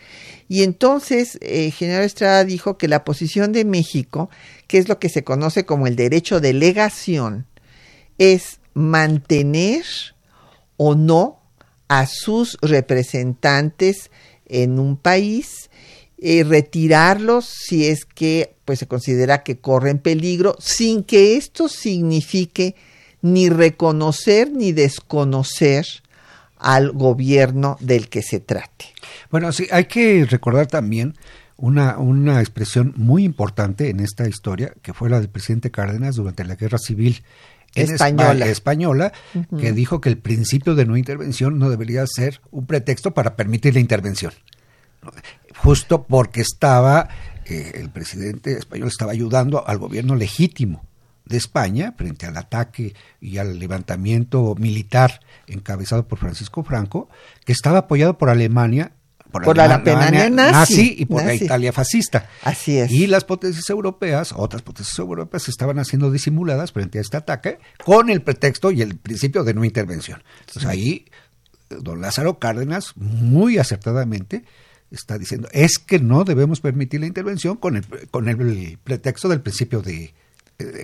[0.49, 4.31] Y entonces General Estrada dijo que la posición de México,
[4.67, 7.47] que es lo que se conoce como el derecho de legación,
[8.19, 9.85] es mantener
[10.77, 11.40] o no
[11.91, 14.13] a sus representantes
[14.47, 15.71] en un país
[16.23, 22.77] eh, retirarlos si es que pues se considera que corren peligro sin que esto signifique
[23.23, 25.85] ni reconocer ni desconocer
[26.59, 28.87] al gobierno del que se trate.
[29.33, 31.17] Bueno, sí, hay que recordar también
[31.57, 36.45] una, una expresión muy importante en esta historia, que fue la del presidente Cárdenas durante
[36.45, 37.25] la Guerra Civil
[37.75, 39.13] española, española
[39.59, 43.75] que dijo que el principio de no intervención no debería ser un pretexto para permitir
[43.75, 44.33] la intervención.
[45.57, 47.09] Justo porque estaba,
[47.47, 50.85] eh, el presidente español estaba ayudando al gobierno legítimo
[51.25, 57.09] de España frente al ataque y al levantamiento militar encabezado por Francisco Franco,
[57.45, 58.93] que estaba apoyado por Alemania
[59.31, 62.29] por, la Alemania nazi, y por la Italia fascista.
[62.43, 62.91] Así es.
[62.91, 68.11] Y las potencias europeas, otras potencias europeas, estaban haciendo disimuladas frente a este ataque con
[68.11, 70.23] el pretexto y el principio de no intervención.
[70.41, 71.07] Entonces ahí
[71.71, 74.45] don Lázaro Cárdenas, muy acertadamente,
[74.91, 79.41] está diciendo, es que no debemos permitir la intervención con el, con el pretexto del
[79.41, 80.15] principio de, eh,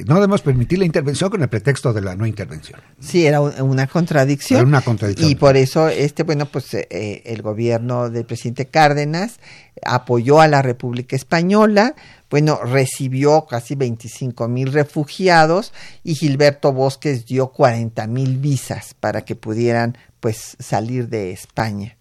[0.06, 2.80] no debemos permitir la intervención con el pretexto de la no intervención.
[3.00, 4.60] Sí, era una contradicción.
[4.60, 5.30] Era una contradicción.
[5.30, 9.38] Y por eso, este, bueno, pues eh, el gobierno del presidente Cárdenas
[9.84, 11.94] apoyó a la República Española,
[12.30, 15.72] bueno, recibió casi 25 mil refugiados
[16.02, 21.96] y Gilberto Bosques dio 40 mil visas para que pudieran, pues, salir de España.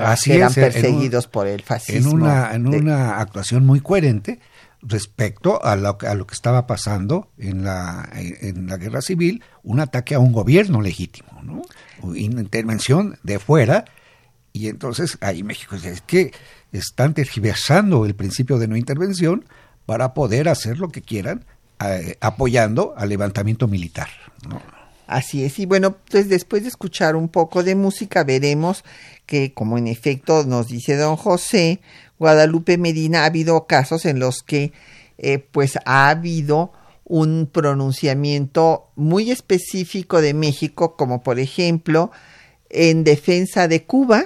[0.00, 2.10] Así eran perseguidos por el fascismo.
[2.10, 4.38] En una, en una actuación muy coherente
[4.88, 9.80] respecto a lo, a lo que estaba pasando en la, en la guerra civil, un
[9.80, 11.62] ataque a un gobierno legítimo, ¿no?
[12.02, 13.84] Una intervención de fuera,
[14.52, 16.32] y entonces ahí México es que
[16.72, 19.44] están tergiversando el principio de no intervención
[19.86, 21.44] para poder hacer lo que quieran,
[22.20, 24.08] apoyando al levantamiento militar.
[25.06, 28.82] Así es, y bueno, pues después de escuchar un poco de música veremos
[29.26, 31.80] que, como en efecto nos dice don José,
[32.18, 34.72] Guadalupe Medina ha habido casos en los que
[35.18, 36.72] eh, pues ha habido
[37.04, 42.10] un pronunciamiento muy específico de México, como por ejemplo
[42.68, 44.24] en defensa de Cuba,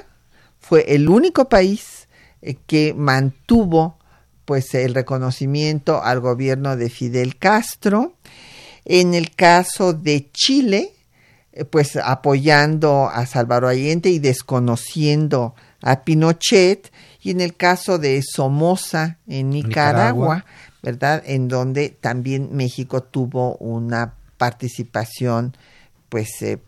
[0.58, 2.08] fue el único país
[2.42, 3.98] eh, que mantuvo
[4.44, 8.14] pues el reconocimiento al gobierno de Fidel Castro.
[8.84, 10.92] En el caso de Chile,
[11.52, 16.90] eh, pues apoyando a Salvador Allende y desconociendo a Pinochet,
[17.22, 20.44] y en el caso de Somoza en Nicaragua,
[20.82, 21.22] ¿verdad?
[21.26, 25.56] En donde también México tuvo una participación
[26.08, 26.58] pues eh,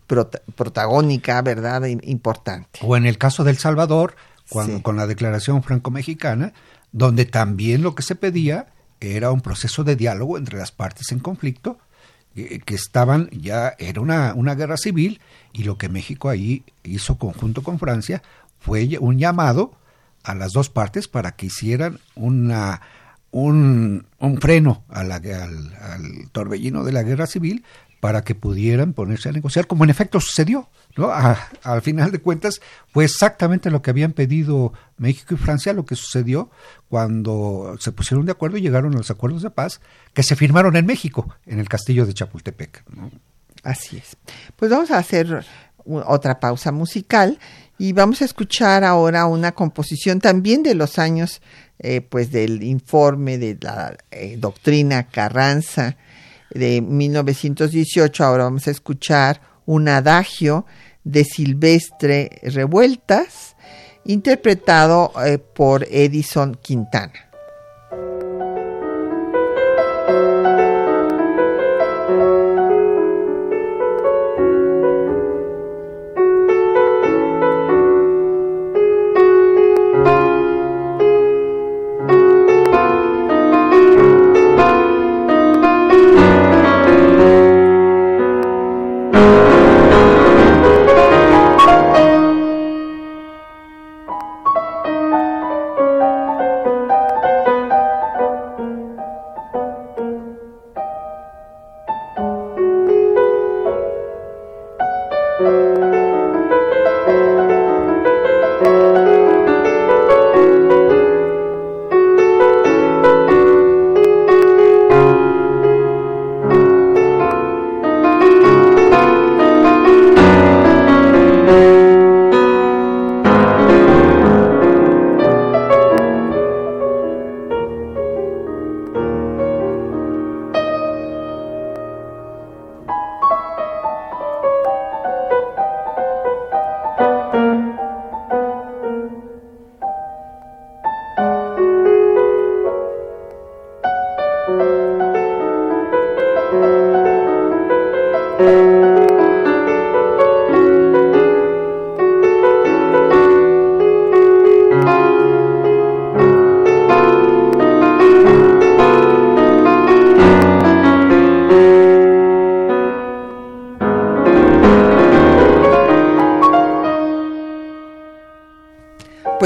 [0.56, 1.84] protagónica, ¿verdad?
[1.86, 2.80] Importante.
[2.82, 4.14] O en el caso del Salvador,
[4.48, 6.52] cuando, con la declaración franco-mexicana,
[6.92, 8.68] donde también lo que se pedía
[9.00, 11.78] era un proceso de diálogo entre las partes en conflicto
[12.34, 15.20] que estaban ya, era una, una guerra civil
[15.52, 18.22] y lo que México ahí hizo conjunto con Francia
[18.58, 19.74] fue un llamado
[20.22, 22.80] a las dos partes para que hicieran una,
[23.30, 27.64] un, un freno a la, al, al, torbellino de la guerra civil
[28.00, 30.68] para que pudieran ponerse a negociar, como en efecto sucedió.
[30.96, 31.10] ¿no?
[31.62, 32.60] al final de cuentas,
[32.92, 36.50] fue exactamente lo que habían pedido México y Francia, lo que sucedió
[36.88, 39.80] cuando se pusieron de acuerdo y llegaron a los acuerdos de paz
[40.12, 42.84] que se firmaron en México, en el castillo de Chapultepec.
[43.62, 44.16] Así es.
[44.56, 45.46] Pues vamos a hacer
[45.84, 47.38] otra pausa musical
[47.82, 51.42] y vamos a escuchar ahora una composición también de los años
[51.80, 55.96] eh, pues del informe de la eh, doctrina Carranza
[56.54, 58.24] de 1918.
[58.24, 60.64] Ahora vamos a escuchar un adagio
[61.02, 63.56] de Silvestre Revueltas,
[64.04, 67.31] interpretado eh, por Edison Quintana.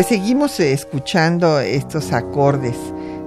[0.07, 2.77] Pues seguimos escuchando estos acordes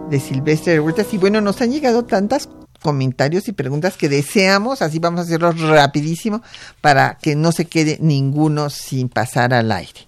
[0.10, 2.48] de Silvestre Revueltas y bueno, nos han llegado tantas
[2.82, 6.42] comentarios y preguntas que deseamos, así vamos a hacerlo rapidísimo
[6.80, 10.08] para que no se quede ninguno sin pasar al aire.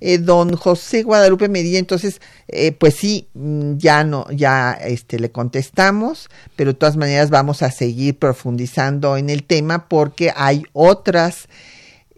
[0.00, 5.30] Eh, don José Guadalupe Medina, entonces, eh, pues sí, mm, ya no, ya este, le
[5.30, 11.48] contestamos, pero de todas maneras vamos a seguir profundizando en el tema porque hay otras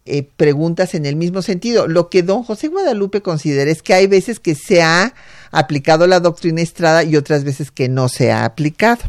[0.06, 1.86] eh, preguntas en el mismo sentido.
[1.86, 5.14] Lo que don José Guadalupe considera es que hay veces que se ha
[5.50, 9.02] aplicado la doctrina Estrada y otras veces que no se ha aplicado.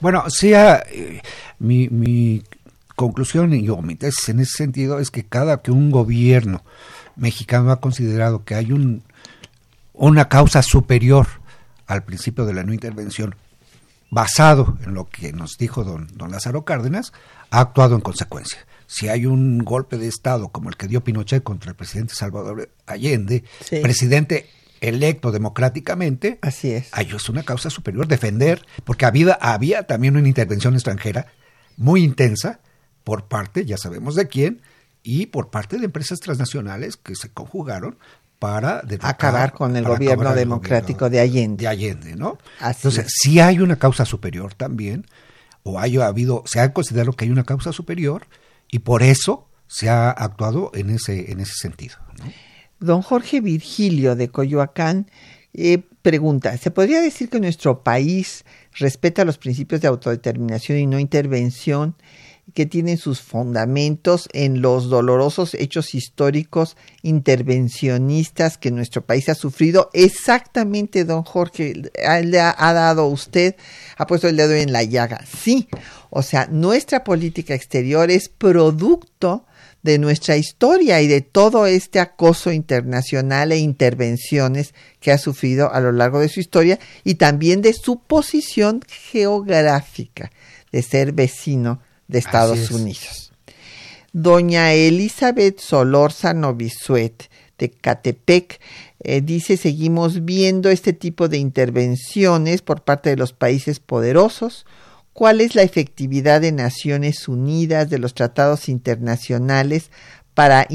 [0.00, 1.22] Bueno, sea eh,
[1.58, 2.42] mi, mi
[2.96, 6.64] conclusión y mi tesis en ese sentido es que cada que un gobierno
[7.16, 9.02] mexicano ha considerado que hay un,
[9.94, 11.28] una causa superior
[11.86, 13.36] al principio de la no intervención,
[14.10, 17.12] basado en lo que nos dijo don, don Lázaro Cárdenas,
[17.50, 18.58] ha actuado en consecuencia.
[18.90, 22.70] Si hay un golpe de Estado como el que dio Pinochet contra el presidente Salvador
[22.86, 23.44] Allende,
[23.82, 26.88] presidente electo democráticamente, así es.
[26.98, 31.26] Es una causa superior defender, porque había, había también una intervención extranjera
[31.76, 32.58] muy intensa
[33.04, 34.60] por parte, ya sabemos de quién,
[35.04, 37.96] y por parte de empresas transnacionales que se conjugaron
[38.40, 41.62] para acabar con el gobierno democrático de Allende.
[41.62, 42.38] De Allende, ¿no?
[42.60, 45.06] Entonces, si hay una causa superior también,
[45.62, 48.26] o haya habido, se ha considerado que hay una causa superior,
[48.70, 51.96] y por eso se ha actuado en ese, en ese sentido.
[52.80, 55.06] Don Jorge Virgilio de Coyoacán
[55.52, 58.44] eh, pregunta, ¿se podría decir que nuestro país
[58.78, 61.96] respeta los principios de autodeterminación y no intervención
[62.54, 69.90] que tienen sus fundamentos en los dolorosos hechos históricos intervencionistas que nuestro país ha sufrido.
[69.92, 73.56] Exactamente, don Jorge, le ha, ha, dado usted,
[73.96, 75.24] ha puesto el dedo en la llaga.
[75.26, 75.68] Sí,
[76.10, 79.46] o sea, nuestra política exterior es producto
[79.82, 85.80] de nuestra historia y de todo este acoso internacional e intervenciones que ha sufrido a
[85.80, 90.30] lo largo de su historia y también de su posición geográfica
[90.70, 91.80] de ser vecino
[92.10, 93.32] de Estados Unidos.
[94.12, 98.60] Doña Elizabeth Solórzano Bisuet de Catepec
[99.00, 104.66] eh, dice seguimos viendo este tipo de intervenciones por parte de los países poderosos.
[105.12, 109.90] ¿Cuál es la efectividad de Naciones Unidas, de los tratados internacionales
[110.34, 110.66] para,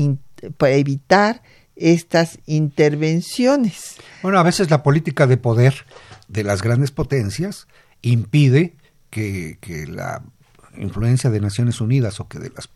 [0.58, 1.42] para evitar
[1.76, 3.96] estas intervenciones?
[4.22, 5.86] Bueno, a veces la política de poder
[6.28, 7.68] de las grandes potencias
[8.02, 8.76] impide
[9.10, 10.24] que, que la
[10.78, 12.70] influencia de Naciones Unidas o que de las,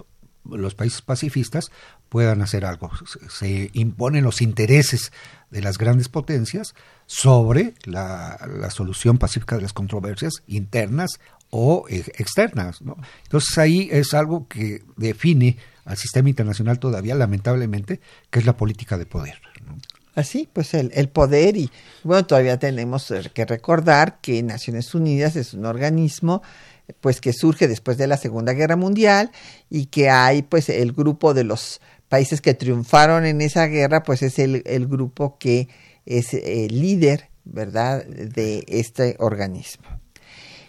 [0.45, 1.71] los países pacifistas
[2.09, 2.91] puedan hacer algo.
[3.29, 5.11] Se, imponen los intereses
[5.49, 6.73] de las grandes potencias
[7.05, 11.19] sobre la, solución pacífica de las controversias internas
[11.49, 12.81] o e, externas.
[12.81, 12.97] ¿no?
[13.23, 18.97] Entonces ahí es algo que define al sistema internacional todavía, lamentablemente, que es la política
[18.97, 19.41] de poder.
[20.15, 21.71] Así, pues el, el, poder y
[22.03, 26.41] bueno, todavía tenemos que recordar que Naciones Unidas es un organismo
[27.01, 29.31] pues que surge después de la Segunda Guerra Mundial
[29.69, 34.21] y que hay pues el grupo de los países que triunfaron en esa guerra, pues
[34.23, 35.67] es el, el grupo que
[36.05, 39.85] es el líder, ¿verdad?, de este organismo.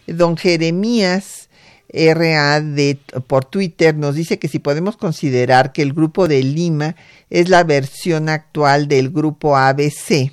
[0.07, 1.49] Don Jeremías
[1.93, 2.97] RA de,
[3.27, 6.95] por Twitter nos dice que si podemos considerar que el grupo de Lima
[7.29, 10.31] es la versión actual del grupo ABC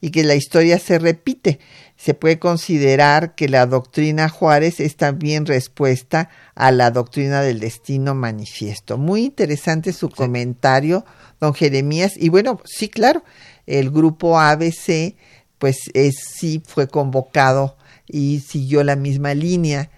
[0.00, 1.58] y que la historia se repite,
[2.04, 8.14] se puede considerar que la doctrina Juárez es también respuesta a la doctrina del destino
[8.14, 8.98] manifiesto.
[8.98, 11.06] Muy interesante su comentario,
[11.40, 12.12] don Jeremías.
[12.16, 13.24] Y bueno, sí, claro,
[13.66, 15.16] el grupo ABC,
[15.56, 19.88] pues es, sí fue convocado y siguió la misma línea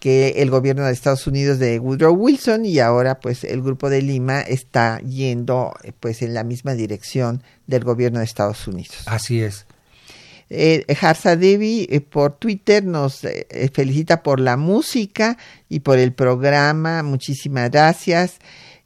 [0.00, 4.02] que el gobierno de Estados Unidos de Woodrow Wilson y ahora pues el grupo de
[4.02, 8.98] Lima está yendo pues en la misma dirección del gobierno de Estados Unidos.
[9.06, 9.64] Así es.
[10.50, 10.84] Eh,
[11.38, 15.38] Devi eh, por Twitter nos eh, felicita por la música
[15.68, 17.02] y por el programa.
[17.02, 18.38] Muchísimas gracias.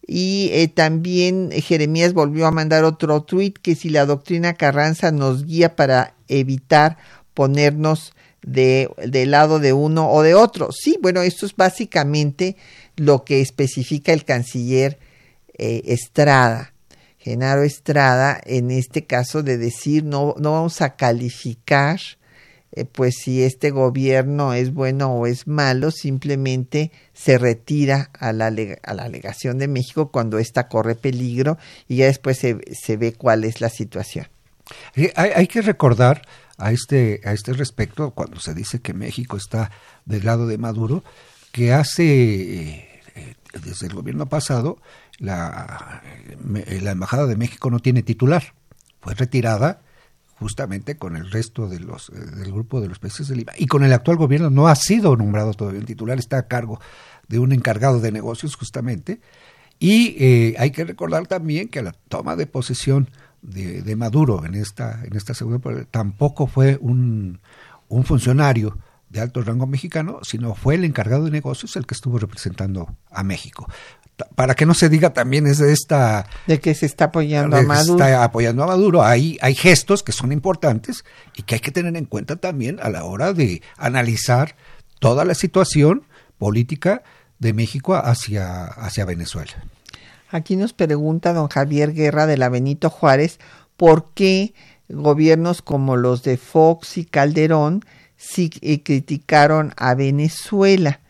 [0.06, 5.44] Y eh, también Jeremías volvió a mandar otro tweet que si la doctrina Carranza nos
[5.44, 6.96] guía para evitar
[7.34, 10.70] ponernos de, del lado de uno o de otro.
[10.72, 12.56] Sí, bueno, esto es básicamente
[12.96, 14.98] lo que especifica el canciller
[15.58, 16.72] Estrada.
[17.18, 22.00] Genaro Estrada en este caso de decir no, no vamos a calificar
[22.72, 28.46] eh, pues si este gobierno es bueno o es malo, simplemente se retira a la,
[28.46, 31.56] a la alegación de México cuando ésta corre peligro
[31.88, 34.28] y ya después se, se ve cuál es la situación.
[34.94, 36.22] Hay, hay, que recordar
[36.58, 39.70] a este, a este respecto, cuando se dice que México está
[40.04, 41.02] del lado de Maduro,
[41.52, 44.76] que hace, eh, desde el gobierno pasado,
[45.18, 46.02] la,
[46.80, 48.54] la Embajada de México no tiene titular.
[49.00, 49.80] Fue retirada
[50.38, 53.52] justamente con el resto de los, eh, del grupo de los países de Lima.
[53.56, 56.80] Y con el actual gobierno no ha sido nombrado todavía un titular, está a cargo
[57.26, 59.20] de un encargado de negocios justamente.
[59.78, 63.10] Y eh, hay que recordar también que la toma de posesión
[63.42, 65.60] de, de Maduro en esta, en esta segunda
[65.90, 67.40] tampoco fue un,
[67.88, 72.18] un funcionario de alto rango mexicano, sino fue el encargado de negocios el que estuvo
[72.18, 73.66] representando a México
[74.34, 77.62] para que no se diga también es de esta de que se está apoyando a
[77.62, 78.04] Maduro.
[78.04, 79.02] está apoyando a Maduro.
[79.02, 81.04] Hay hay gestos que son importantes
[81.36, 84.56] y que hay que tener en cuenta también a la hora de analizar
[84.98, 86.04] toda la situación
[86.38, 87.02] política
[87.38, 89.52] de México hacia hacia Venezuela.
[90.30, 93.38] Aquí nos pregunta don Javier Guerra de la Benito Juárez
[93.76, 94.52] por qué
[94.88, 97.84] gobiernos como los de Fox y Calderón
[98.18, 101.00] sí eh, criticaron a Venezuela,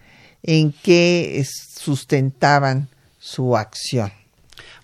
[0.42, 1.44] en qué
[1.74, 2.88] sustentaban
[3.18, 4.12] su acción.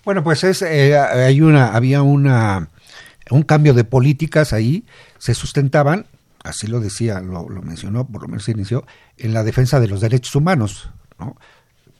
[0.03, 2.69] Bueno, pues es, eh, hay una, había una,
[3.31, 4.85] un cambio de políticas ahí,
[5.17, 6.05] se sustentaban,
[6.43, 8.85] así lo decía, lo, mencionó, por lo menos se inició,
[9.17, 11.35] en la defensa de los derechos humanos, ¿no?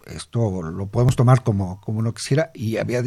[0.06, 3.02] Esto lo podemos tomar como, como uno quisiera, y había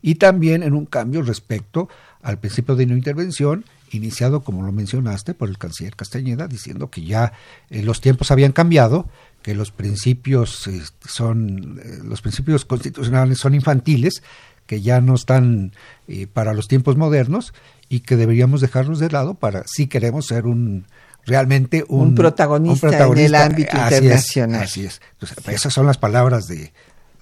[0.00, 1.90] y también en un cambio respecto
[2.22, 7.02] al principio de no intervención, iniciado, como lo mencionaste, por el canciller Castañeda, diciendo que
[7.02, 7.34] ya
[7.68, 9.08] eh, los tiempos habían cambiado,
[9.42, 14.22] que los principios eh, son eh, los principios constitucionales son infantiles,
[14.66, 15.72] que ya no están
[16.08, 17.54] eh, para los tiempos modernos
[17.88, 20.86] y que deberíamos dejarlos de lado para si queremos ser un
[21.24, 24.62] realmente un, un, protagonista, un protagonista, en el ámbito así internacional.
[24.62, 25.00] Es, así es.
[25.12, 25.52] Entonces, sí.
[25.52, 26.72] Esas son las palabras de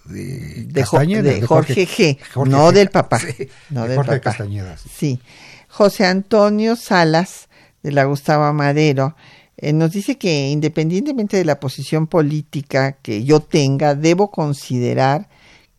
[0.04, 2.72] de, de, Castañeda, de, Jorge, G, Jorge no G.
[2.72, 4.20] del papá, sí, no de del Jorge papá.
[4.20, 4.76] Castañeda.
[4.78, 4.88] Sí.
[4.96, 5.20] sí.
[5.68, 7.48] José Antonio Salas
[7.82, 9.16] de la Gustavo Madero
[9.58, 15.28] eh, nos dice que independientemente de la posición política que yo tenga, debo considerar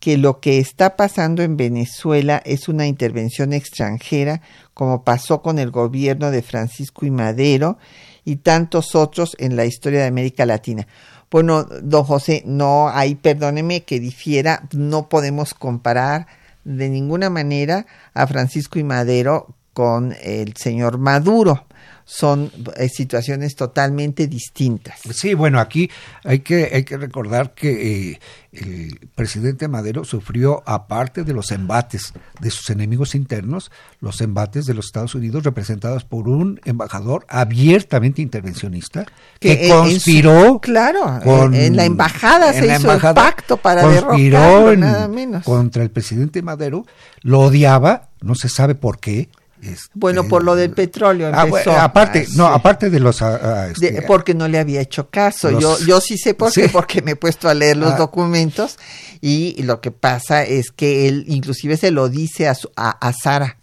[0.00, 4.42] que lo que está pasando en Venezuela es una intervención extranjera,
[4.74, 7.78] como pasó con el gobierno de Francisco y Madero
[8.24, 10.86] y tantos otros en la historia de América Latina.
[11.30, 16.26] Bueno, don José, no, ahí perdóneme que difiera, no podemos comparar
[16.64, 21.66] de ninguna manera a Francisco y Madero con el señor Maduro.
[22.10, 24.98] Son eh, situaciones totalmente distintas.
[25.12, 25.90] Sí, bueno, aquí
[26.24, 28.20] hay que, hay que recordar que eh,
[28.52, 34.72] el presidente Madero sufrió, aparte de los embates de sus enemigos internos, los embates de
[34.72, 39.04] los Estados Unidos representados por un embajador abiertamente intervencionista
[39.38, 40.44] que, que conspiró.
[40.46, 43.86] Su, claro, con, en, en, la embajada en se la hizo embajada, el pacto para
[43.86, 45.44] derrocarlo, nada menos.
[45.44, 46.86] contra el presidente Madero,
[47.20, 49.28] lo odiaba, no se sabe por qué,
[49.62, 51.70] este, bueno, por lo del petróleo ah, empezó.
[51.70, 53.20] bueno, aparte, no, aparte de los...
[53.20, 53.26] Uh,
[53.70, 55.50] este, de, porque no le había hecho caso.
[55.50, 56.68] Los, yo, yo sí sé por qué, sí.
[56.72, 57.96] porque me he puesto a leer los ah.
[57.96, 58.78] documentos
[59.20, 63.12] y lo que pasa es que él inclusive se lo dice a, su, a, a
[63.12, 63.58] Sara,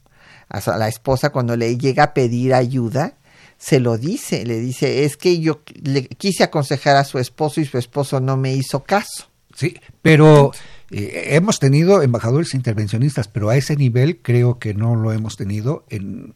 [0.50, 3.16] a, a la esposa, cuando le llega a pedir ayuda,
[3.58, 7.66] se lo dice, le dice, es que yo le quise aconsejar a su esposo y
[7.66, 9.30] su esposo no me hizo caso.
[9.56, 10.52] Sí, pero...
[10.92, 15.86] Eh, hemos tenido embajadores intervencionistas, pero a ese nivel creo que no lo hemos tenido
[15.90, 16.34] en,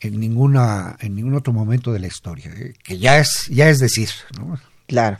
[0.00, 3.78] en ninguna en ningún otro momento de la historia, eh, que ya es ya es
[3.78, 4.08] decir.
[4.86, 5.18] Claro.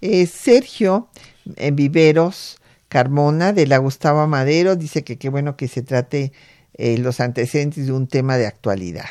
[0.00, 1.08] Eh, Sergio
[1.56, 6.32] en Viveros Carmona de la Gustavo Madero dice que qué bueno que se trate
[6.74, 9.06] eh, los antecedentes de un tema de actualidad.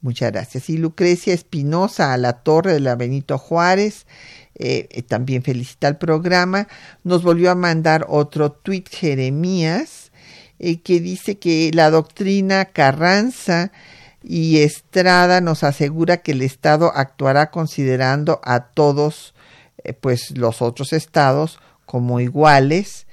[0.00, 0.68] muchas gracias.
[0.68, 4.06] Y Lucrecia Espinosa a la Torre de la Benito Juárez
[4.58, 6.68] eh, también felicita el programa.
[7.04, 10.10] Nos volvió a mandar otro tuit Jeremías
[10.58, 13.70] eh, que dice que la doctrina Carranza
[14.22, 19.34] y Estrada nos asegura que el Estado actuará considerando a todos
[19.84, 23.06] eh, pues los otros estados como iguales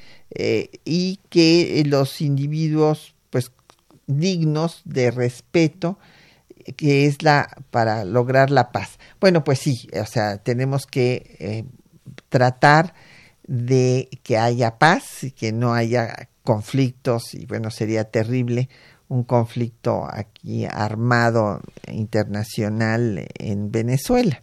[0.83, 3.51] y que los individuos pues
[4.05, 5.97] dignos de respeto
[6.75, 8.99] que es la para lograr la paz.
[9.19, 11.65] Bueno, pues sí, o sea, tenemos que eh,
[12.29, 12.93] tratar
[13.47, 18.69] de que haya paz y que no haya conflictos y bueno, sería terrible
[19.07, 21.61] un conflicto aquí armado
[21.91, 24.41] internacional en Venezuela.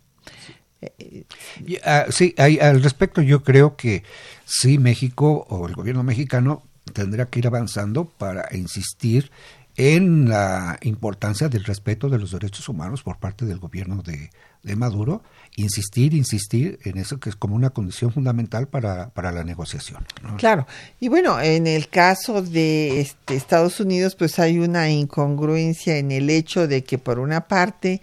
[2.11, 4.03] Sí, hay, al respecto yo creo que
[4.45, 6.63] sí México o el gobierno mexicano
[6.93, 9.31] tendrá que ir avanzando para insistir
[9.77, 14.31] en la importancia del respeto de los derechos humanos por parte del gobierno de,
[14.77, 15.23] Maduro,
[15.57, 20.07] insistir, insistir en eso que es como una condición fundamental para, para la negociación.
[20.37, 20.67] Claro,
[21.01, 26.31] y bueno, en el caso de este, Estados Unidos, pues hay una incongruencia en el
[26.31, 28.03] hecho de que por una parte,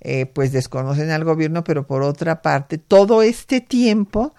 [0.00, 4.34] eh, pues desconocen al gobierno, pero por otra parte, todo este tiempo,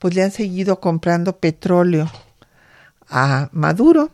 [0.00, 2.10] pues le han seguido comprando petróleo
[3.08, 4.10] a Maduro.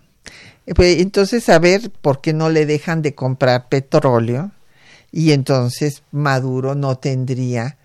[0.75, 4.53] Pues, entonces, a ver por qué no le dejan de comprar petróleo
[5.13, 7.77] y entonces Maduro no tendría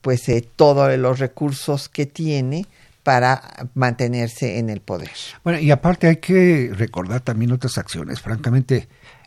[0.00, 2.66] pues eh, todos los recursos que tiene
[3.02, 5.10] para mantenerse en el poder.
[5.42, 8.86] Bueno, y aparte hay que recordar también otras acciones, francamente,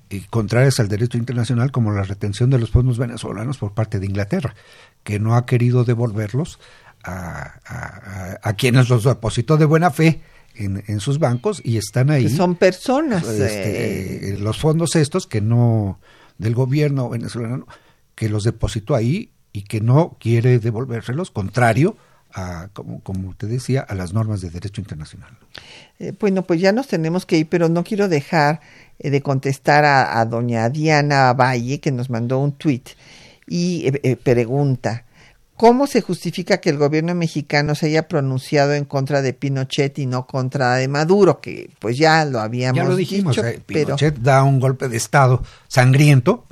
[0.09, 4.05] eh, contrarias al derecho internacional, como la retención de los fondos venezolanos por parte de
[4.05, 4.53] Inglaterra,
[5.03, 6.59] que no ha querido devolverlos
[7.03, 10.21] a, a, a quienes los depositó de buena fe
[10.55, 12.29] en, sus bancos y están ahí.
[12.29, 13.27] son personas.
[13.27, 14.37] Este, eh.
[14.37, 15.99] los fondos estos que no,
[16.37, 17.67] del gobierno venezolano,
[18.15, 21.97] que los depositó ahí y que no quiere devolvérselos, contrario
[22.33, 25.37] a, como, como te decía, a las normas de derecho internacional.
[25.99, 28.61] Eh, bueno, pues ya nos tenemos que ir, pero no quiero dejar
[28.99, 32.89] eh, de contestar a, doña Diana Valle, que nos mandó un tuit
[33.47, 35.05] y eh, pregunta,
[35.62, 40.07] ¿cómo se justifica que el gobierno mexicano se haya pronunciado en contra de Pinochet y
[40.07, 41.39] no contra de Maduro?
[41.39, 45.43] Que pues ya lo habíamos ya lo dijimos, dicho, Pinochet da un golpe de Estado
[45.68, 46.47] sangriento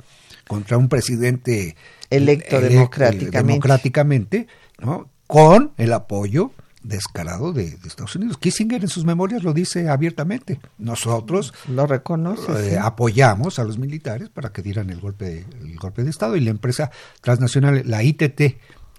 [0.46, 1.74] contra un presidente
[2.08, 3.36] electo democráticamente.
[3.36, 4.46] democráticamente
[4.78, 5.08] ¿no?
[5.26, 6.52] con el apoyo
[6.84, 8.38] descarado de, Estados Unidos.
[8.38, 10.60] Kissinger en sus memorias lo dice abiertamente.
[10.78, 16.04] Nosotros lo reconoce, eh, apoyamos a los militares para que dieran el golpe, el golpe
[16.04, 18.40] de Estado y la empresa transnacional, la ITT,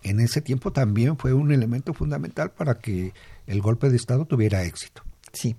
[0.04, 3.14] en ese tiempo también fue un elemento fundamental para que
[3.48, 5.04] el golpe de Estado tuviera éxito.
[5.34, 5.56] Sí,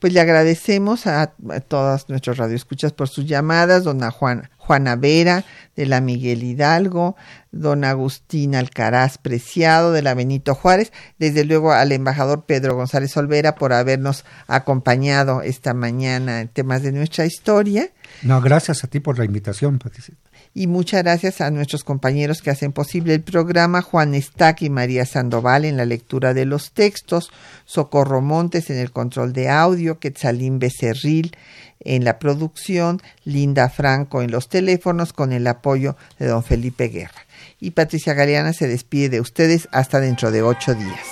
[0.00, 1.32] pues le agradecemos a,
[1.66, 5.44] todas nuestras radioescuchas por sus llamadas, dona Juan, Juana Vera,
[5.76, 7.16] de la Miguel Hidalgo,
[7.50, 13.54] don Agustín Alcaraz Preciado, de la Benito Juárez, desde luego al embajador Pedro González Olvera
[13.54, 17.88] por habernos acompañado esta mañana en temas de nuestra historia.
[18.22, 20.14] No, gracias a ti por la invitación, Patricia
[20.54, 25.04] y muchas gracias a nuestros compañeros que hacen posible el programa, Juan Estac y María
[25.04, 27.32] Sandoval en la lectura de los textos,
[27.64, 31.36] Socorro Montes en el control de audio, Quetzalín Becerril
[31.80, 37.26] en la producción, Linda Franco en los teléfonos con el apoyo de don Felipe Guerra.
[37.58, 41.06] Y Patricia Galeana se despide de ustedes hasta dentro de ocho días.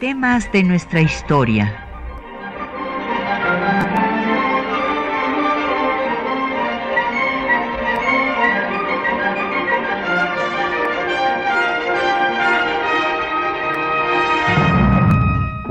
[0.00, 1.87] Temas de nuestra historia